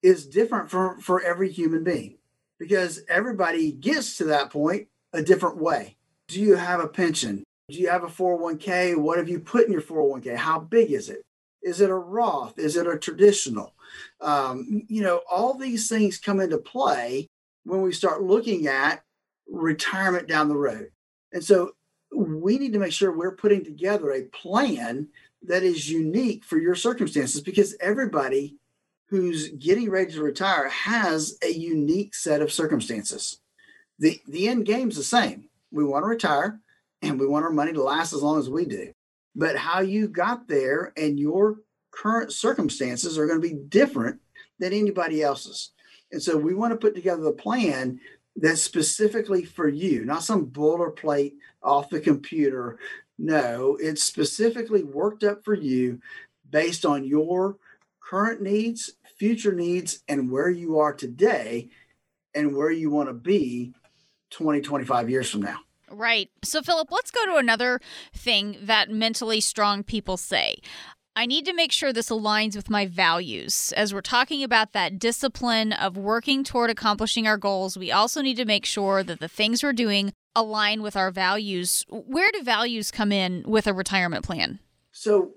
[0.01, 2.17] is different for, for every human being
[2.59, 5.95] because everybody gets to that point a different way.
[6.27, 7.43] Do you have a pension?
[7.69, 8.97] Do you have a 401k?
[8.97, 10.35] What have you put in your 401k?
[10.35, 11.23] How big is it?
[11.61, 12.57] Is it a Roth?
[12.57, 13.73] Is it a traditional?
[14.21, 17.27] Um, you know, all these things come into play
[17.63, 19.03] when we start looking at
[19.47, 20.89] retirement down the road.
[21.31, 21.71] And so
[22.11, 25.07] we need to make sure we're putting together a plan
[25.43, 28.55] that is unique for your circumstances because everybody
[29.07, 33.39] who's getting ready to retire has a unique set of circumstances.
[33.97, 35.49] The the end game's the same.
[35.71, 36.59] We want to retire
[37.01, 38.91] and we want our money to last as long as we do.
[39.35, 41.57] But how you got there and your
[41.91, 44.19] current circumstances are going to be different
[44.59, 45.71] than anybody else's.
[46.11, 47.99] And so we want to put together a plan
[48.35, 52.79] that's specifically for you, not some boilerplate off the computer.
[53.17, 55.99] No, it's specifically worked up for you
[56.49, 57.57] based on your
[58.01, 61.69] current needs, future needs, and where you are today
[62.33, 63.73] and where you want to be
[64.31, 65.59] 20, 25 years from now.
[65.91, 66.29] Right.
[66.43, 67.79] So, Phillip, let's go to another
[68.13, 70.57] thing that mentally strong people say.
[71.15, 73.73] I need to make sure this aligns with my values.
[73.75, 78.37] As we're talking about that discipline of working toward accomplishing our goals, we also need
[78.37, 81.85] to make sure that the things we're doing align with our values.
[81.89, 84.59] Where do values come in with a retirement plan?
[84.91, 85.31] So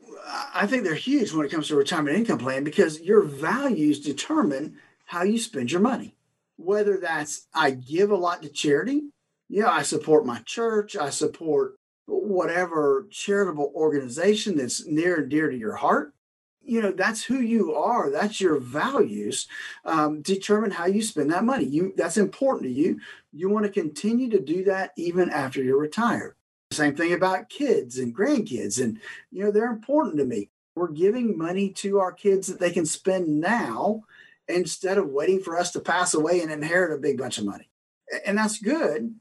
[0.54, 4.00] I think they're huge when it comes to a retirement income plan because your values
[4.00, 6.14] determine how you spend your money.
[6.56, 9.02] Whether that's I give a lot to charity,
[9.52, 11.74] yeah, I support my church, I support
[12.06, 16.14] whatever charitable organization that's near and dear to your heart.
[16.62, 18.10] You know, that's who you are.
[18.10, 19.46] That's your values.
[19.84, 21.66] Um, determine how you spend that money.
[21.66, 22.98] You that's important to you.
[23.30, 26.34] You want to continue to do that even after you're retired.
[26.70, 28.98] Same thing about kids and grandkids, and
[29.30, 30.48] you know they're important to me.
[30.76, 34.04] We're giving money to our kids that they can spend now
[34.48, 37.68] instead of waiting for us to pass away and inherit a big bunch of money.
[38.24, 39.14] And that's good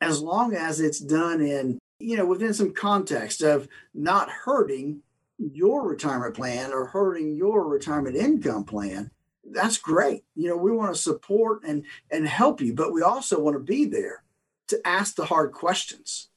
[0.00, 5.00] as long as it's done in you know, within some context of not hurting
[5.38, 9.10] your retirement plan or hurting your retirement income plan,
[9.50, 10.24] that's great.
[10.34, 13.60] You know, we want to support and and help you, but we also want to
[13.60, 14.22] be there
[14.68, 16.28] to ask the hard questions,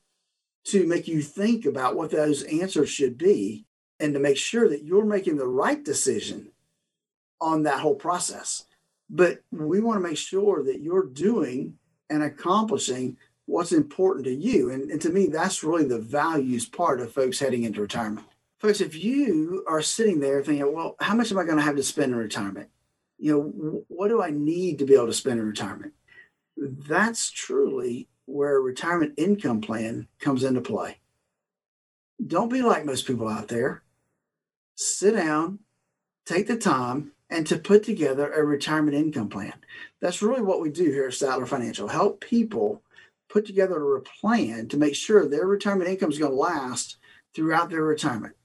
[0.66, 3.66] to make you think about what those answers should be,
[4.00, 6.52] and to make sure that you're making the right decision
[7.40, 8.66] on that whole process.
[9.10, 11.78] But we want to make sure that you're doing
[12.10, 14.70] and accomplishing what's important to you.
[14.72, 18.26] And, and to me, that's really the values part of folks heading into retirement.
[18.60, 21.76] Folks, if you are sitting there thinking, well, how much am I going to have
[21.76, 22.70] to spend in retirement?
[23.18, 25.94] You know, what do I need to be able to spend in retirement?
[26.58, 31.00] That's truly where a retirement income plan comes into play.
[32.26, 33.84] Don't be like most people out there.
[34.76, 35.60] Sit down,
[36.26, 39.54] take the time, and to put together a retirement income plan.
[40.02, 42.84] That's really what we do here at Statler Financial help people
[43.32, 46.98] put together a plan to make sure their retirement income is going to last
[47.34, 48.36] throughout their retirement.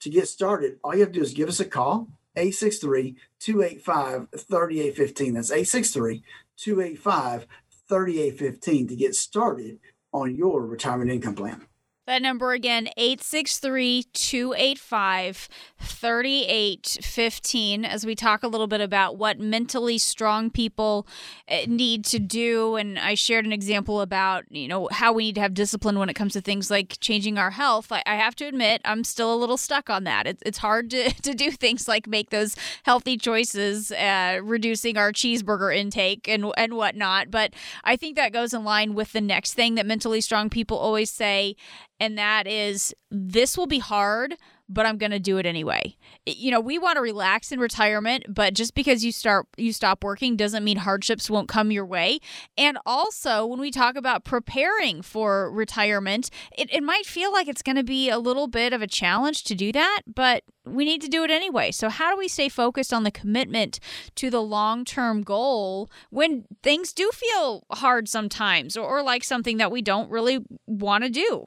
[0.00, 4.28] To get started, all you have to do is give us a call, 863 285
[4.36, 5.34] 3815.
[5.34, 6.22] That's 863
[6.56, 7.46] 285
[7.88, 9.78] 3815 to get started
[10.12, 11.67] on your retirement income plan.
[12.08, 19.98] That number again, 863 285 3815, as we talk a little bit about what mentally
[19.98, 21.06] strong people
[21.48, 22.76] eh, need to do.
[22.76, 26.08] And I shared an example about, you know, how we need to have discipline when
[26.08, 27.92] it comes to things like changing our health.
[27.92, 30.26] I, I have to admit, I'm still a little stuck on that.
[30.26, 35.12] It, it's hard to, to do things like make those healthy choices, uh, reducing our
[35.12, 37.30] cheeseburger intake and, and whatnot.
[37.30, 37.52] But
[37.84, 41.10] I think that goes in line with the next thing that mentally strong people always
[41.10, 41.54] say
[42.00, 44.36] and that is this will be hard,
[44.68, 45.96] but I'm going to do it anyway.
[46.26, 50.04] You know, we want to relax in retirement, but just because you start you stop
[50.04, 52.18] working doesn't mean hardships won't come your way.
[52.56, 57.62] And also, when we talk about preparing for retirement, it, it might feel like it's
[57.62, 61.00] going to be a little bit of a challenge to do that, but we need
[61.00, 61.70] to do it anyway.
[61.70, 63.80] So, how do we stay focused on the commitment
[64.16, 69.56] to the long term goal when things do feel hard sometimes or, or like something
[69.56, 71.46] that we don't really want to do?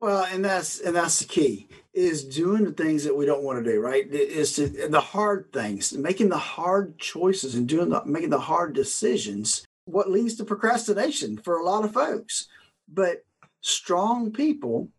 [0.00, 3.64] Well, and that's and that's the key is doing the things that we don't want
[3.64, 3.80] to do.
[3.80, 8.38] Right, is to the hard things, making the hard choices, and doing the making the
[8.38, 9.66] hard decisions.
[9.86, 12.46] What leads to procrastination for a lot of folks,
[12.86, 13.24] but
[13.60, 14.90] strong people,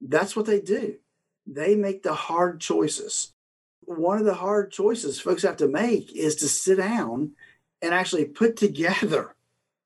[0.00, 0.96] that's what they do.
[1.46, 3.32] They make the hard choices.
[3.84, 7.32] One of the hard choices folks have to make is to sit down
[7.80, 9.34] and actually put together,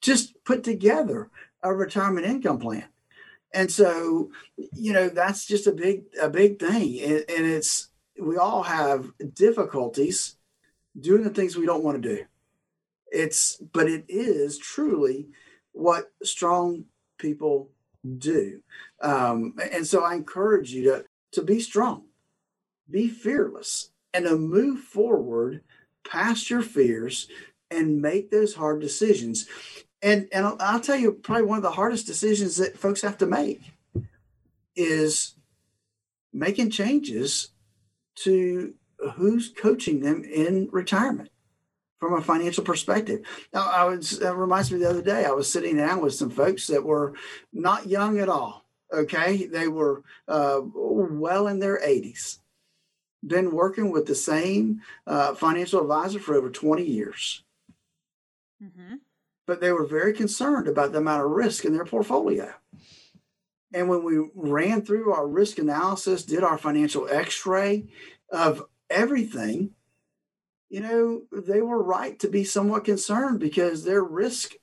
[0.00, 1.30] just put together
[1.62, 2.84] a retirement income plan
[3.56, 4.30] and so
[4.74, 7.00] you know that's just a big a big thing.
[7.00, 7.88] And, it's
[8.20, 10.36] we all have difficulties
[10.98, 12.24] doing the things we don't want to do.
[13.10, 15.28] It's but it is truly
[15.72, 16.84] what strong
[17.18, 17.70] people
[18.18, 18.62] do.
[19.00, 22.04] Um, and so i encourage you to to be strong
[22.88, 25.62] be fearless and to move forward
[26.08, 27.28] past your fears
[27.70, 29.48] and make those hard decisions
[30.06, 33.26] and and I'll, tell you probably one of the hardest decisions that folks have to
[33.26, 33.60] make
[34.76, 35.34] is
[36.32, 37.48] making changes
[38.16, 38.74] to
[39.14, 41.30] who's coaching them in retirement
[41.98, 43.26] from a financial perspective.
[43.52, 46.30] Now, I was it reminds me the other day I was sitting down with some
[46.30, 47.14] folks that were
[47.52, 48.64] not young at all.
[48.92, 52.38] Okay, they were uh, well in their 80s,
[53.26, 57.42] been working with the same uh, financial advisor for over 20 years.
[58.62, 58.94] Mm-hmm
[59.46, 62.52] but they were very concerned about the amount of risk in their portfolio.
[63.72, 67.86] And when we ran through our risk analysis, did our financial x ray
[68.30, 69.70] of everything,
[70.68, 74.54] you know, they were right to be somewhat concerned because their risk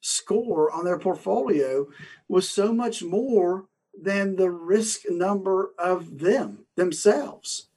[0.00, 1.86] score on their portfolio
[2.28, 3.66] was so much more
[4.00, 7.68] than the risk number of them themselves.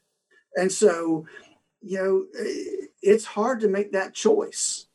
[0.56, 1.26] And so,
[1.82, 2.26] you know,
[3.02, 4.87] it's hard to make that choice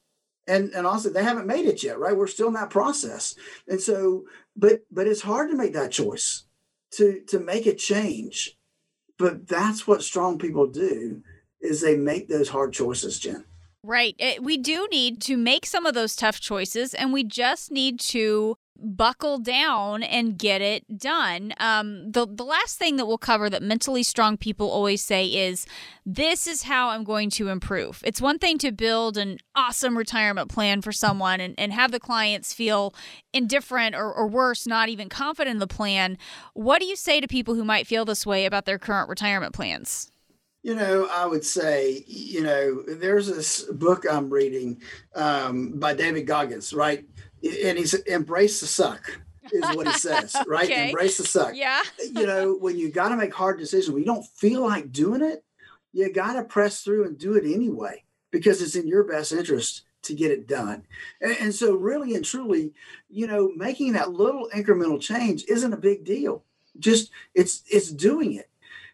[0.46, 2.16] and and also they haven't made it yet right?
[2.16, 3.34] We're still in that process.
[3.68, 4.24] And so
[4.56, 6.44] but but it's hard to make that choice
[6.92, 8.56] to to make a change.
[9.18, 11.22] But that's what strong people do
[11.60, 13.44] is they make those hard choices jen.
[13.84, 14.14] Right.
[14.18, 17.98] Eh, we do need to make some of those tough choices and we just need
[18.00, 21.54] to buckle down and get it done.
[21.58, 25.66] Um, the the last thing that we'll cover that mentally strong people always say is,
[26.04, 30.50] "This is how I'm going to improve." It's one thing to build an awesome retirement
[30.50, 32.94] plan for someone and, and have the clients feel
[33.32, 36.18] indifferent or, or worse, not even confident in the plan.
[36.54, 39.54] What do you say to people who might feel this way about their current retirement
[39.54, 40.10] plans?
[40.62, 44.80] You know, I would say, you know, there's this book I'm reading
[45.14, 47.04] um, by David Goggins, right?
[47.42, 49.20] And he's embrace the suck
[49.50, 50.64] is what he says, right?
[50.64, 50.88] okay.
[50.88, 51.54] Embrace the suck.
[51.54, 51.82] Yeah.
[52.12, 55.22] you know, when you got to make hard decisions, when you don't feel like doing
[55.22, 55.44] it,
[55.92, 59.82] you got to press through and do it anyway because it's in your best interest
[60.02, 60.82] to get it done.
[61.20, 62.72] And, and, so, really and truly,
[63.08, 66.44] you know, making that little incremental change isn't a big deal.
[66.78, 68.48] Just it's it's doing it.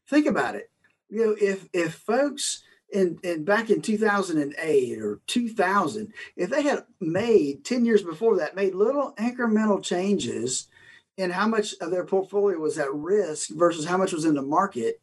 [0.08, 0.70] Think about it.
[1.08, 6.84] You know, if if folks in, in back in 2008 or 2000, if they had
[7.00, 10.68] made 10 years before that, made little incremental changes
[11.16, 14.42] in how much of their portfolio was at risk versus how much was in the
[14.42, 15.00] market,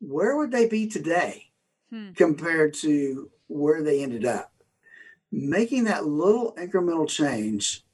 [0.00, 1.50] where would they be today
[1.90, 2.12] hmm.
[2.12, 4.52] compared to where they ended up?
[5.32, 7.84] Making that little incremental change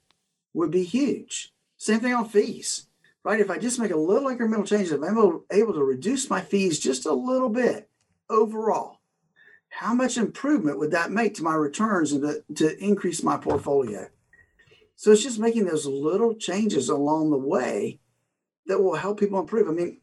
[0.53, 1.53] would be huge.
[1.77, 2.87] Same thing on fees,
[3.23, 3.39] right?
[3.39, 6.41] If I just make a little incremental change, if I'm able, able to reduce my
[6.41, 7.89] fees just a little bit
[8.29, 8.96] overall,
[9.77, 14.07] how much improvement would that make to my returns and to, to increase my portfolio?
[14.95, 17.99] So it's just making those little changes along the way
[18.65, 19.67] that will help people improve.
[19.67, 19.99] I mean,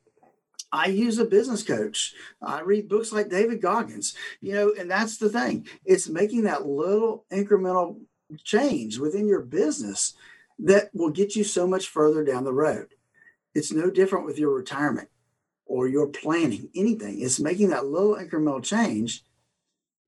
[0.70, 2.14] I use a business coach.
[2.40, 5.66] I read books like David Goggins, you know, and that's the thing.
[5.84, 7.98] It's making that little incremental
[8.44, 10.14] change within your business
[10.60, 12.94] that will get you so much further down the road.
[13.56, 15.08] It's no different with your retirement
[15.66, 17.20] or your planning, anything.
[17.20, 19.24] It's making that little incremental change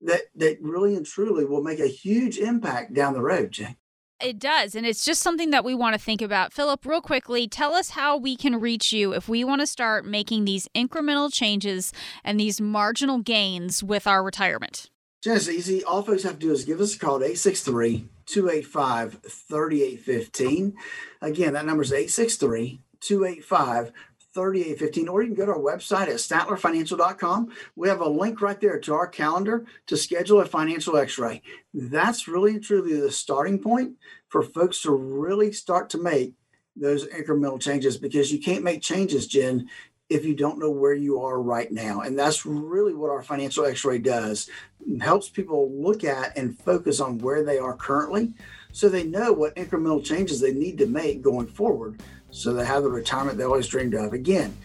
[0.01, 3.77] that that really and truly will make a huge impact down the road, Jay.
[4.19, 4.73] It does.
[4.73, 6.51] And it's just something that we want to think about.
[6.51, 10.05] Phillip, real quickly, tell us how we can reach you if we want to start
[10.05, 11.93] making these incremental changes
[12.23, 14.89] and these marginal gains with our retirement.
[15.21, 15.83] Just easy.
[15.83, 20.75] All folks have to do is give us a call at 863 285 3815.
[21.21, 23.91] Again, that number is 863 285
[24.37, 27.51] 3815, or you can go to our website at statlerfinancial.com.
[27.75, 31.41] We have a link right there to our calendar to schedule a financial x ray.
[31.73, 33.95] That's really and truly the starting point
[34.27, 36.35] for folks to really start to make
[36.75, 39.67] those incremental changes because you can't make changes, Jen,
[40.07, 42.01] if you don't know where you are right now.
[42.01, 44.51] And that's really what our financial x ray does.
[44.87, 48.33] It helps people look at and focus on where they are currently
[48.71, 51.99] so they know what incremental changes they need to make going forward
[52.31, 54.13] so they have the retirement they always dreamed of.
[54.13, 54.55] Again,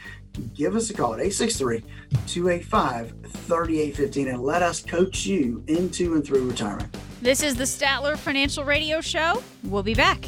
[0.55, 1.81] give us a call at 863
[2.27, 6.95] 285 3815 and let us coach you into and through retirement.
[7.21, 9.43] This is the Statler Financial Radio Show.
[9.65, 10.27] We'll be back.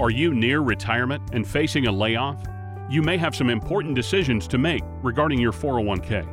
[0.00, 2.44] Are you near retirement and facing a layoff?
[2.88, 6.26] You may have some important decisions to make regarding your 401k.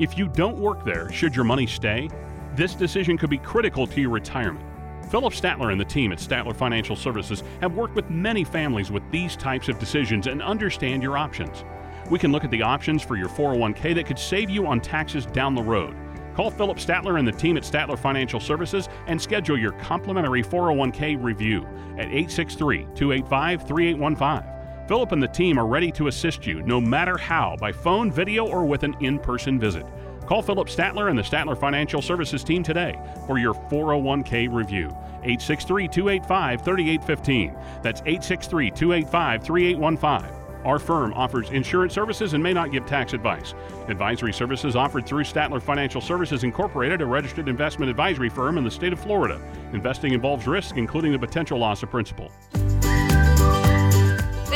[0.00, 2.08] If you don't work there, should your money stay?
[2.56, 4.64] This decision could be critical to your retirement.
[5.10, 9.02] Phillip Statler and the team at Statler Financial Services have worked with many families with
[9.10, 11.64] these types of decisions and understand your options.
[12.08, 15.26] We can look at the options for your 401k that could save you on taxes
[15.26, 15.96] down the road.
[16.36, 21.20] Call Phillip Statler and the team at Statler Financial Services and schedule your complimentary 401k
[21.20, 21.66] review
[21.98, 24.86] at 863 285 3815.
[24.86, 28.46] Phillip and the team are ready to assist you no matter how by phone, video,
[28.46, 29.86] or with an in person visit.
[30.30, 34.86] Call Phillip Statler and the Statler Financial Services team today for your 401k review.
[35.24, 37.56] 863 285 3815.
[37.82, 40.64] That's 863 285 3815.
[40.64, 43.54] Our firm offers insurance services and may not give tax advice.
[43.88, 48.70] Advisory services offered through Statler Financial Services Incorporated, a registered investment advisory firm in the
[48.70, 49.40] state of Florida.
[49.72, 52.30] Investing involves risk, including the potential loss of principal.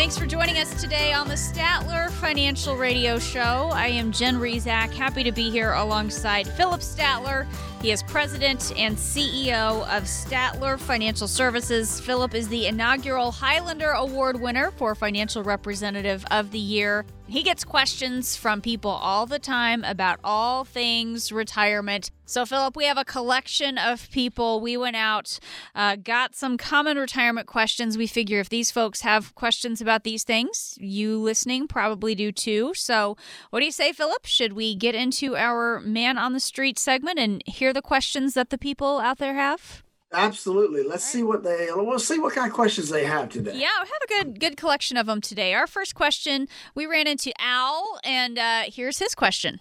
[0.04, 3.70] Thanks for joining us today on the Statler Financial Radio Show.
[3.72, 7.46] I am Jen Rizak, happy to be here alongside Phillip Statler.
[7.84, 12.00] He is president and CEO of Statler Financial Services.
[12.00, 17.04] Phillip is the inaugural Highlander Award winner for Financial Representative of the Year.
[17.26, 22.10] He gets questions from people all the time about all things retirement.
[22.26, 24.60] So, Phillip, we have a collection of people.
[24.60, 25.38] We went out,
[25.74, 27.98] uh, got some common retirement questions.
[27.98, 32.72] We figure if these folks have questions about these things, you listening probably do too.
[32.74, 33.16] So,
[33.50, 34.24] what do you say, Phillip?
[34.24, 38.50] Should we get into our man on the street segment and hear the questions that
[38.50, 39.82] the people out there have?
[40.12, 40.84] Absolutely.
[40.84, 41.68] Let's see what they.
[41.74, 43.52] We'll see what kind of questions they have today.
[43.54, 45.54] Yeah, we have a good good collection of them today.
[45.54, 49.60] Our first question, we ran into Al, and uh, here's his question.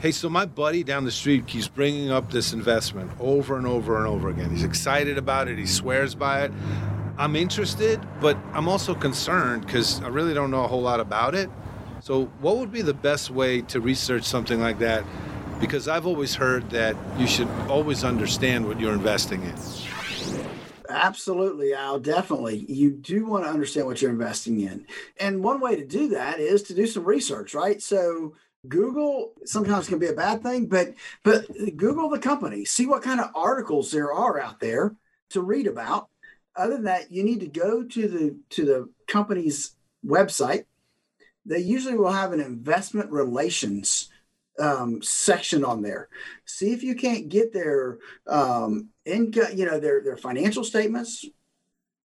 [0.00, 3.98] Hey, so my buddy down the street keeps bringing up this investment over and over
[3.98, 4.50] and over again.
[4.50, 5.58] He's excited about it.
[5.58, 6.52] He swears by it.
[7.18, 11.34] I'm interested, but I'm also concerned because I really don't know a whole lot about
[11.34, 11.50] it.
[12.00, 15.04] So, what would be the best way to research something like that
[15.60, 19.54] because I've always heard that you should always understand what you're investing in.
[20.88, 22.00] Absolutely, Al.
[22.00, 22.64] Definitely.
[22.68, 24.86] You do want to understand what you're investing in.
[25.18, 27.80] And one way to do that is to do some research, right?
[27.80, 28.34] So,
[28.68, 30.92] Google sometimes can be a bad thing, but
[31.22, 31.46] but
[31.76, 34.94] Google the company, see what kind of articles there are out there
[35.30, 36.08] to read about.
[36.54, 40.64] Other than that, you need to go to the to the company's website.
[41.46, 44.10] They usually will have an investment relations
[44.58, 46.08] um, section on there.
[46.44, 51.24] See if you can't get their um, income, you know, their their financial statements.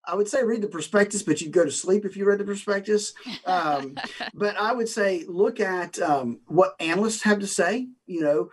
[0.08, 2.44] I would say read the prospectus, but you'd go to sleep if you read the
[2.44, 3.12] prospectus.
[3.44, 3.94] Um,
[4.34, 7.88] but I would say look at um, what analysts have to say.
[8.06, 8.50] You know,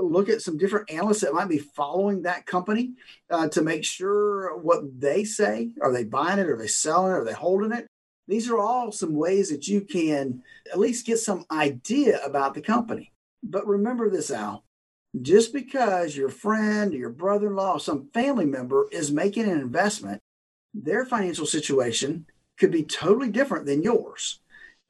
[0.00, 2.94] look at some different analysts that might be following that company
[3.30, 5.70] uh, to make sure what they say.
[5.80, 6.48] Are they buying it?
[6.48, 7.16] Are they selling it?
[7.16, 7.86] Are they holding it?
[8.26, 12.60] These are all some ways that you can at least get some idea about the
[12.60, 13.12] company.
[13.50, 14.64] But remember this, Al.
[15.20, 20.20] Just because your friend, your brother in law, some family member is making an investment,
[20.74, 22.26] their financial situation
[22.58, 24.40] could be totally different than yours.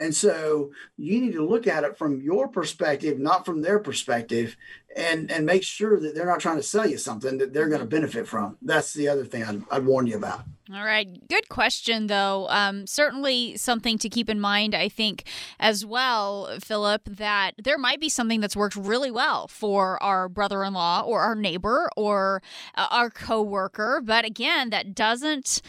[0.01, 4.57] And so you need to look at it from your perspective, not from their perspective,
[4.97, 7.81] and and make sure that they're not trying to sell you something that they're going
[7.81, 8.57] to benefit from.
[8.63, 10.43] That's the other thing I'd, I'd warn you about.
[10.73, 11.27] All right.
[11.29, 12.47] Good question, though.
[12.51, 15.25] Um, certainly something to keep in mind, I think,
[15.59, 20.63] as well, Phillip, that there might be something that's worked really well for our brother
[20.65, 22.43] in law or our neighbor or
[22.75, 24.03] uh, our coworker.
[24.05, 25.63] But again, that doesn't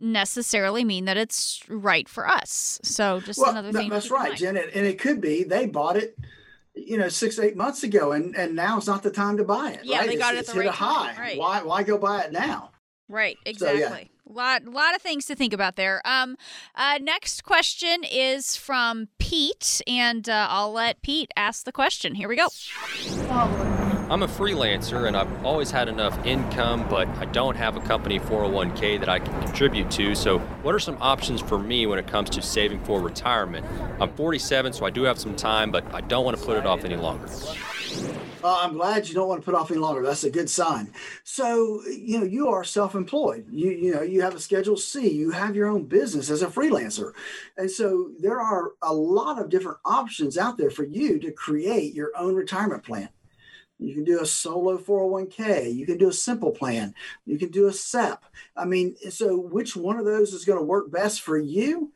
[0.00, 2.80] necessarily mean that it's right for us.
[2.82, 3.90] So just well, another thing.
[3.90, 4.56] That's right, Jen.
[4.56, 6.18] And it could be they bought it,
[6.74, 9.72] you know, six eight months ago, and and now it's not the time to buy
[9.72, 9.80] it.
[9.84, 10.08] Yeah, right?
[10.08, 11.12] they got it's, it at the right right high.
[11.12, 11.20] Time.
[11.20, 11.38] Right.
[11.38, 12.70] Why why go buy it now?
[13.08, 13.38] Right.
[13.44, 13.82] Exactly.
[13.82, 14.04] So, yeah.
[14.30, 16.02] Lot, lot of things to think about there.
[16.04, 16.36] Um,
[16.74, 22.14] uh, next question is from Pete, and uh, I'll let Pete ask the question.
[22.14, 22.48] Here we go.
[23.30, 27.80] Um, I'm a freelancer and I've always had enough income, but I don't have a
[27.80, 30.14] company 401k that I can contribute to.
[30.14, 33.66] So, what are some options for me when it comes to saving for retirement?
[34.00, 36.64] I'm 47, so I do have some time, but I don't want to put it
[36.64, 37.28] off any longer.
[38.42, 40.00] Uh, I'm glad you don't want to put it off any longer.
[40.02, 40.90] That's a good sign.
[41.24, 43.48] So, you know, you are self-employed.
[43.50, 45.06] You you know, you have a Schedule C.
[45.10, 47.12] You have your own business as a freelancer,
[47.58, 51.92] and so there are a lot of different options out there for you to create
[51.92, 53.10] your own retirement plan.
[53.78, 55.74] You can do a solo 401k.
[55.74, 56.94] You can do a simple plan.
[57.26, 58.24] You can do a SEP.
[58.56, 61.92] I mean, so which one of those is going to work best for you?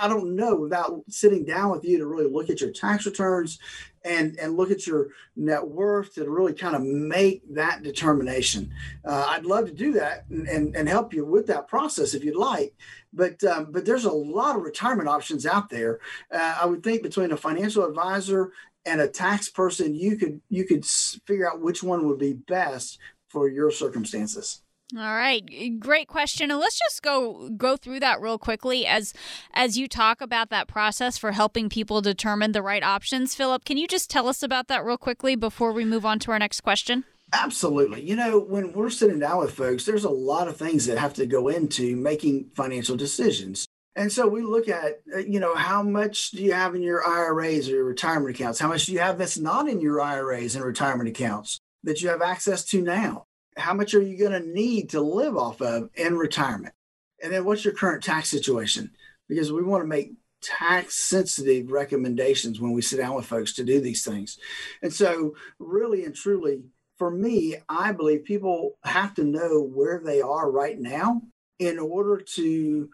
[0.00, 3.58] I don't know without sitting down with you to really look at your tax returns
[4.04, 8.72] and and look at your net worth to really kind of make that determination.
[9.04, 12.24] Uh, I'd love to do that and, and, and help you with that process if
[12.24, 12.74] you'd like.
[13.12, 16.00] But um, but there's a lot of retirement options out there.
[16.32, 18.52] Uh, I would think between a financial advisor
[18.88, 22.98] and a tax person, you could you could figure out which one would be best
[23.28, 24.62] for your circumstances.
[24.96, 25.44] All right,
[25.78, 26.50] great question.
[26.50, 29.12] And let's just go go through that real quickly as
[29.52, 33.34] as you talk about that process for helping people determine the right options.
[33.34, 36.30] Phillip, can you just tell us about that real quickly before we move on to
[36.30, 37.04] our next question?
[37.34, 38.00] Absolutely.
[38.00, 41.12] You know, when we're sitting down with folks, there's a lot of things that have
[41.14, 43.66] to go into making financial decisions.
[43.98, 47.06] And so we look at, uh, you know, how much do you have in your
[47.06, 48.58] IRAs or your retirement accounts?
[48.58, 52.08] How much do you have that's not in your IRAs and retirement accounts that you
[52.08, 53.26] have access to now?
[53.58, 56.74] how much are you going to need to live off of in retirement?
[57.22, 58.92] And then what's your current tax situation?
[59.28, 63.64] Because we want to make tax sensitive recommendations when we sit down with folks to
[63.64, 64.38] do these things.
[64.82, 66.62] And so, really and truly,
[66.96, 71.22] for me, I believe people have to know where they are right now
[71.58, 72.88] in order to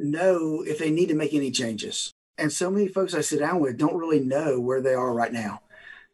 [0.00, 2.12] know if they need to make any changes.
[2.38, 5.32] And so many folks I sit down with don't really know where they are right
[5.32, 5.62] now.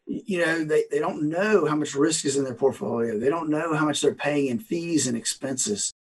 [0.07, 3.19] You know they, they don't know how much risk is in their portfolio.
[3.19, 5.93] They don't know how much they're paying in fees and expenses.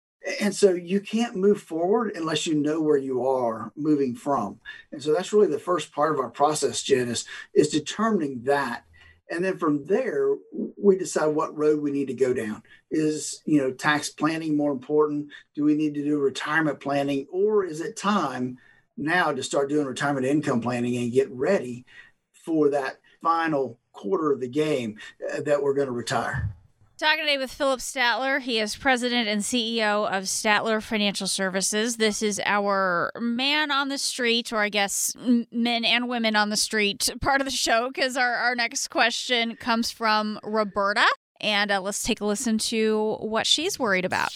[0.40, 4.60] And so you can't move forward unless you know where you are moving from.
[4.90, 7.24] And so that's really the first part of our process jen is
[7.54, 8.84] is determining that
[9.30, 10.34] and then from there
[10.76, 14.72] we decide what road we need to go down is you know tax planning more
[14.72, 18.58] important do we need to do retirement planning or is it time
[18.96, 21.84] now to start doing retirement income planning and get ready
[22.44, 24.98] for that final quarter of the game
[25.32, 26.54] uh, that we're going to retire.
[26.96, 28.40] Talking today with Phillip Statler.
[28.40, 31.96] He is president and CEO of Statler Financial Services.
[31.96, 35.12] This is our man on the street, or I guess
[35.50, 39.56] men and women on the street part of the show, because our, our next question
[39.56, 41.06] comes from Roberta.
[41.40, 44.30] And uh, let's take a listen to what she's worried about.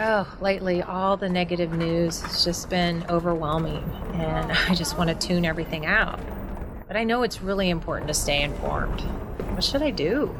[0.00, 5.26] Oh, lately, all the negative news has just been overwhelming, and I just want to
[5.26, 6.18] tune everything out
[6.88, 9.02] but I know it's really important to stay informed.
[9.52, 10.34] What should I do?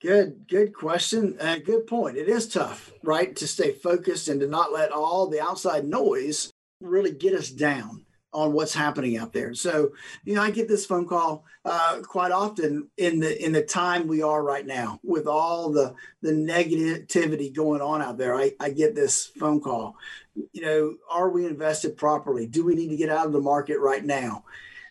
[0.00, 1.36] Good, good question.
[1.38, 2.16] Uh, good point.
[2.16, 6.50] It is tough, right, to stay focused and to not let all the outside noise
[6.80, 9.54] really get us down on what's happening out there.
[9.54, 9.90] So,
[10.24, 14.06] you know, I get this phone call uh, quite often in the in the time
[14.06, 18.36] we are right now with all the the negativity going on out there.
[18.36, 19.96] I, I get this phone call.
[20.52, 22.46] You know, are we invested properly?
[22.46, 24.44] Do we need to get out of the market right now?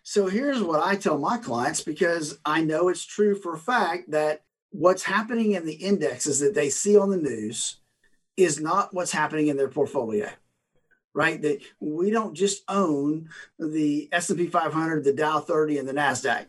[0.10, 4.10] So here's what I tell my clients because I know it's true for a fact
[4.10, 4.41] that
[4.72, 7.80] what's happening in the indexes that they see on the news
[8.36, 10.28] is not what's happening in their portfolio
[11.14, 11.39] right?
[11.43, 13.30] That we don't just own
[13.60, 16.47] the S&P 500, the Dow 30 and the Nasdaq.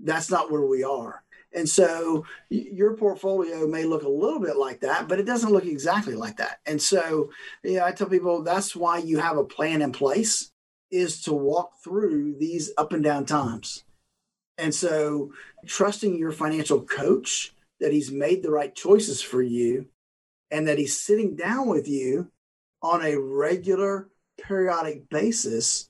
[0.00, 1.22] That's not where we are.
[1.54, 5.64] And so your portfolio may look a little bit like that, but it doesn't look
[5.64, 6.58] exactly like that.
[6.66, 7.30] And so,
[7.62, 10.50] yeah, I tell people that's why you have a plan in place
[10.94, 13.84] is to walk through these up and down times.
[14.56, 15.32] And so
[15.66, 19.86] trusting your financial coach that he's made the right choices for you
[20.50, 22.30] and that he's sitting down with you
[22.80, 24.08] on a regular
[24.40, 25.88] periodic basis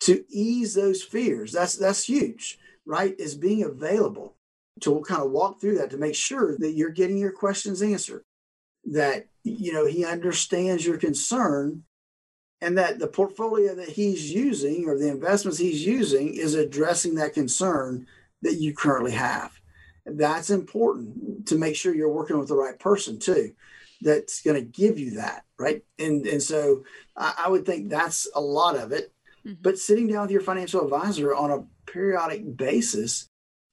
[0.00, 1.52] to ease those fears.
[1.52, 3.14] That's that's huge, right?
[3.18, 4.36] Is being available
[4.80, 8.24] to kind of walk through that to make sure that you're getting your questions answered,
[8.84, 11.84] that you know he understands your concern
[12.60, 17.34] and that the portfolio that he's using or the investments he's using is addressing that
[17.34, 18.06] concern
[18.42, 19.52] that you currently have.
[20.04, 23.52] That's important to make sure you're working with the right person too
[24.02, 26.84] that's going to give you that right and and so
[27.16, 29.12] I, I, would think that's a lot of it
[29.44, 29.54] mm-hmm.
[29.62, 33.28] but sitting down with your financial advisor on a periodic basis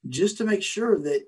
[0.08, 1.26] just to make sure that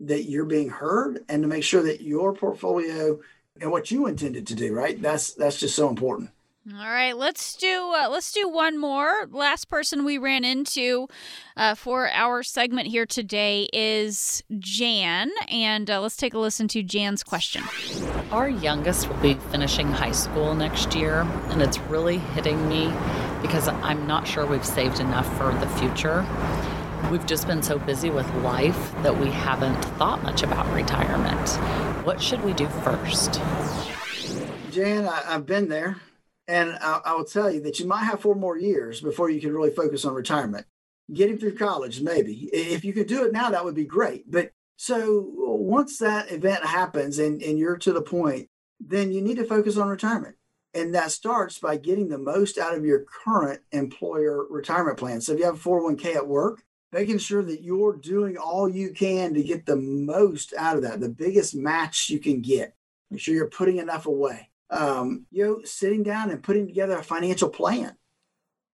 [0.00, 3.18] that you're being heard and to make sure that your portfolio
[3.60, 6.30] and what you intended to do right that's that's just so important
[6.76, 9.26] All right, let's do uh, let's do one more.
[9.30, 11.08] Last person we ran into
[11.56, 16.82] uh, for our segment here today is Jan, and uh, let's take a listen to
[16.82, 17.62] Jan's question.
[18.30, 22.92] Our youngest will be finishing high school next year, and it's really hitting me
[23.40, 26.26] because I'm not sure we've saved enough for the future.
[27.10, 31.48] We've just been so busy with life that we haven't thought much about retirement.
[32.04, 33.40] What should we do first?
[34.70, 35.96] Jan, I, have been there.
[36.48, 39.40] And I, I will tell you that you might have four more years before you
[39.40, 40.66] can really focus on retirement.
[41.12, 42.48] Getting through college, maybe.
[42.52, 44.30] If you could do it now, that would be great.
[44.30, 48.48] But so once that event happens and, and you're to the point,
[48.80, 50.36] then you need to focus on retirement.
[50.72, 55.20] And that starts by getting the most out of your current employer retirement plan.
[55.20, 58.92] So if you have a 401k at work, making sure that you're doing all you
[58.92, 62.74] can to get the most out of that, the biggest match you can get.
[63.10, 67.02] Make sure you're putting enough away um, you know, sitting down and putting together a
[67.02, 67.96] financial plan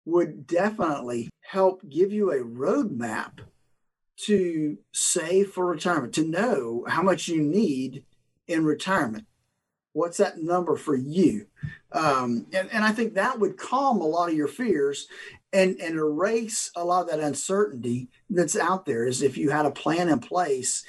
[0.06, 3.40] would definitely help give you a roadmap
[4.18, 8.04] to save for retirement, to know how much you need
[8.48, 9.26] in retirement.
[9.94, 11.48] What's that number for you?
[11.92, 15.08] Um, and, and I think that would calm a lot of your fears
[15.52, 19.06] and, and erase a lot of that uncertainty that's out there.
[19.06, 20.86] Is if you had a plan in place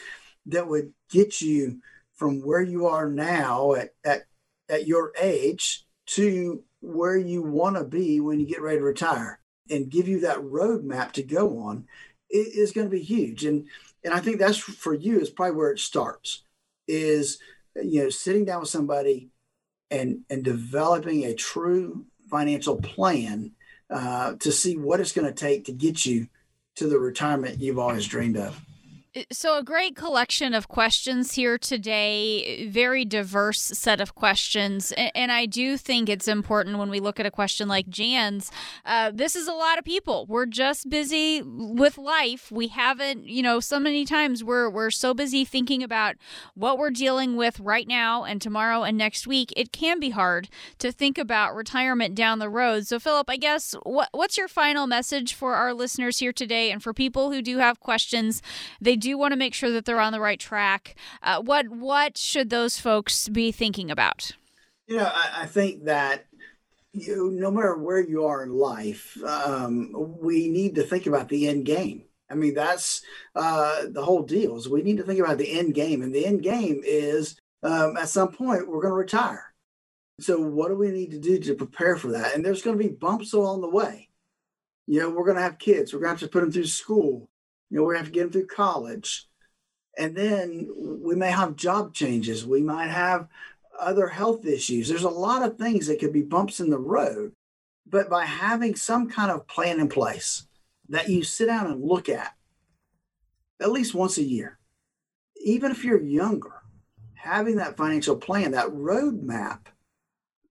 [0.47, 1.81] that would get you
[2.15, 4.23] from where you are now at, at
[4.69, 9.39] at your age to where you want to be when you get ready to retire
[9.71, 11.87] and give you that roadmap to go on
[12.31, 13.45] is going to be huge.
[13.45, 13.67] And
[14.05, 16.43] and I think that's for you is probably where it starts
[16.89, 17.39] is
[17.77, 19.31] you know sitting down with somebody
[19.91, 23.53] and and developing a true financial plan
[23.91, 26.27] uh, to see what it's going to take to get you
[26.75, 28.59] to the retirement you've always dreamed of.
[29.31, 34.91] So, a great collection of questions here today, very diverse set of questions.
[34.97, 38.51] And I do think it's important when we look at a question like Jan's.
[38.87, 40.25] Uh, this is a lot of people.
[40.31, 42.51] We're just busy with life.
[42.51, 46.17] We haven't, you know, so many times we're, we're so busy thinking about
[46.55, 49.53] what we're dealing with right now and tomorrow and next week.
[49.55, 50.49] It can be hard
[50.79, 52.87] to think about retirement down the road.
[52.87, 56.83] So, Phillip, I guess what, what's your final message for our listeners here today and
[56.83, 58.41] for people who do have questions?
[58.81, 60.95] They do want to make sure that they're on the right track.
[61.23, 64.33] Uh, what what should those folks be thinking about?
[64.87, 66.27] You know, I, I think that
[66.93, 71.49] you, no matter where you are in life, um, we need to think about the
[71.49, 72.05] end game.
[72.31, 73.03] I mean, that's
[73.35, 74.57] uh, the whole deal.
[74.57, 77.97] Is we need to think about the end game, and the end game is um,
[77.97, 79.53] at some point we're going to retire.
[80.21, 82.35] So, what do we need to do to prepare for that?
[82.35, 84.09] And there's going to be bumps along the way.
[84.87, 85.93] You know, we're going to have kids.
[85.93, 87.29] We're going to have to put them through school.
[87.73, 89.27] You know, we have to get them through college.
[89.97, 92.47] And then we may have job changes.
[92.47, 93.29] We might have
[93.81, 94.89] other health issues.
[94.89, 97.33] There's a lot of things that could be bumps in the road.
[97.87, 100.47] But by having some kind of plan in place
[100.91, 102.35] that you sit down and look at
[103.59, 104.59] at least once a year,
[105.43, 106.61] even if you're younger,
[107.15, 109.61] having that financial plan, that roadmap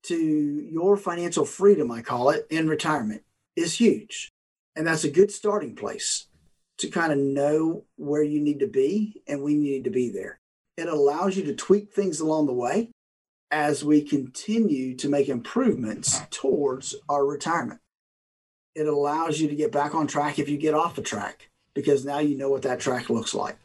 [0.04, 3.22] to your financial freedom, I call it, in retirement
[3.56, 4.32] is huge.
[4.76, 6.26] And that's a good starting place
[6.82, 10.40] to kind of know where you need to be and we need to be there.
[10.78, 12.90] It allows you to tweak things along the way
[13.52, 17.80] as we continue to make improvements towards our retirement.
[18.74, 22.06] It allows you to get back on track if you get off the track because
[22.06, 23.58] now you know what that track looks like.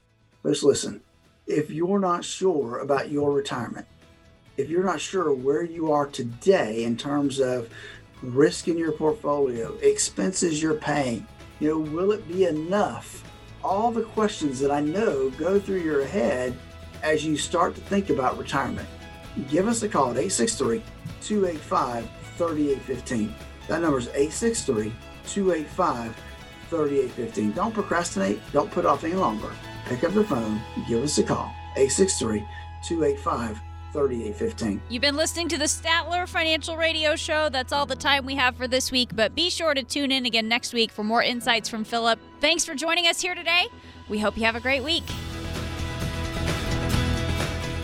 [0.43, 1.01] Let's listen.
[1.47, 3.87] If you're not sure about your retirement,
[4.57, 7.71] if you're not sure where you are today in terms of
[8.23, 11.27] risk in your portfolio, expenses you're paying,
[11.61, 13.23] you know, will it be enough?
[13.65, 16.57] All the questions that I know go through your head
[17.03, 18.89] as you start to think about retirement.
[19.49, 20.83] Give us a call at 863
[21.21, 23.35] 285 3815.
[23.69, 24.93] That number is 863
[25.27, 26.17] 285
[26.71, 27.53] 3815.
[27.53, 28.41] Don't procrastinate.
[28.53, 29.51] Don't put off any longer.
[29.87, 30.61] Pick up the phone.
[30.89, 31.53] Give us a call.
[31.77, 32.41] 863
[32.83, 33.61] 285
[33.97, 34.83] 3815.
[34.91, 37.49] You've been listening to the Statler Financial Radio Show.
[37.49, 40.27] That's all the time we have for this week, but be sure to tune in
[40.27, 42.19] again next week for more insights from Phillip.
[42.41, 43.69] Thanks for joining us here today.
[44.09, 45.05] We hope you have a great week.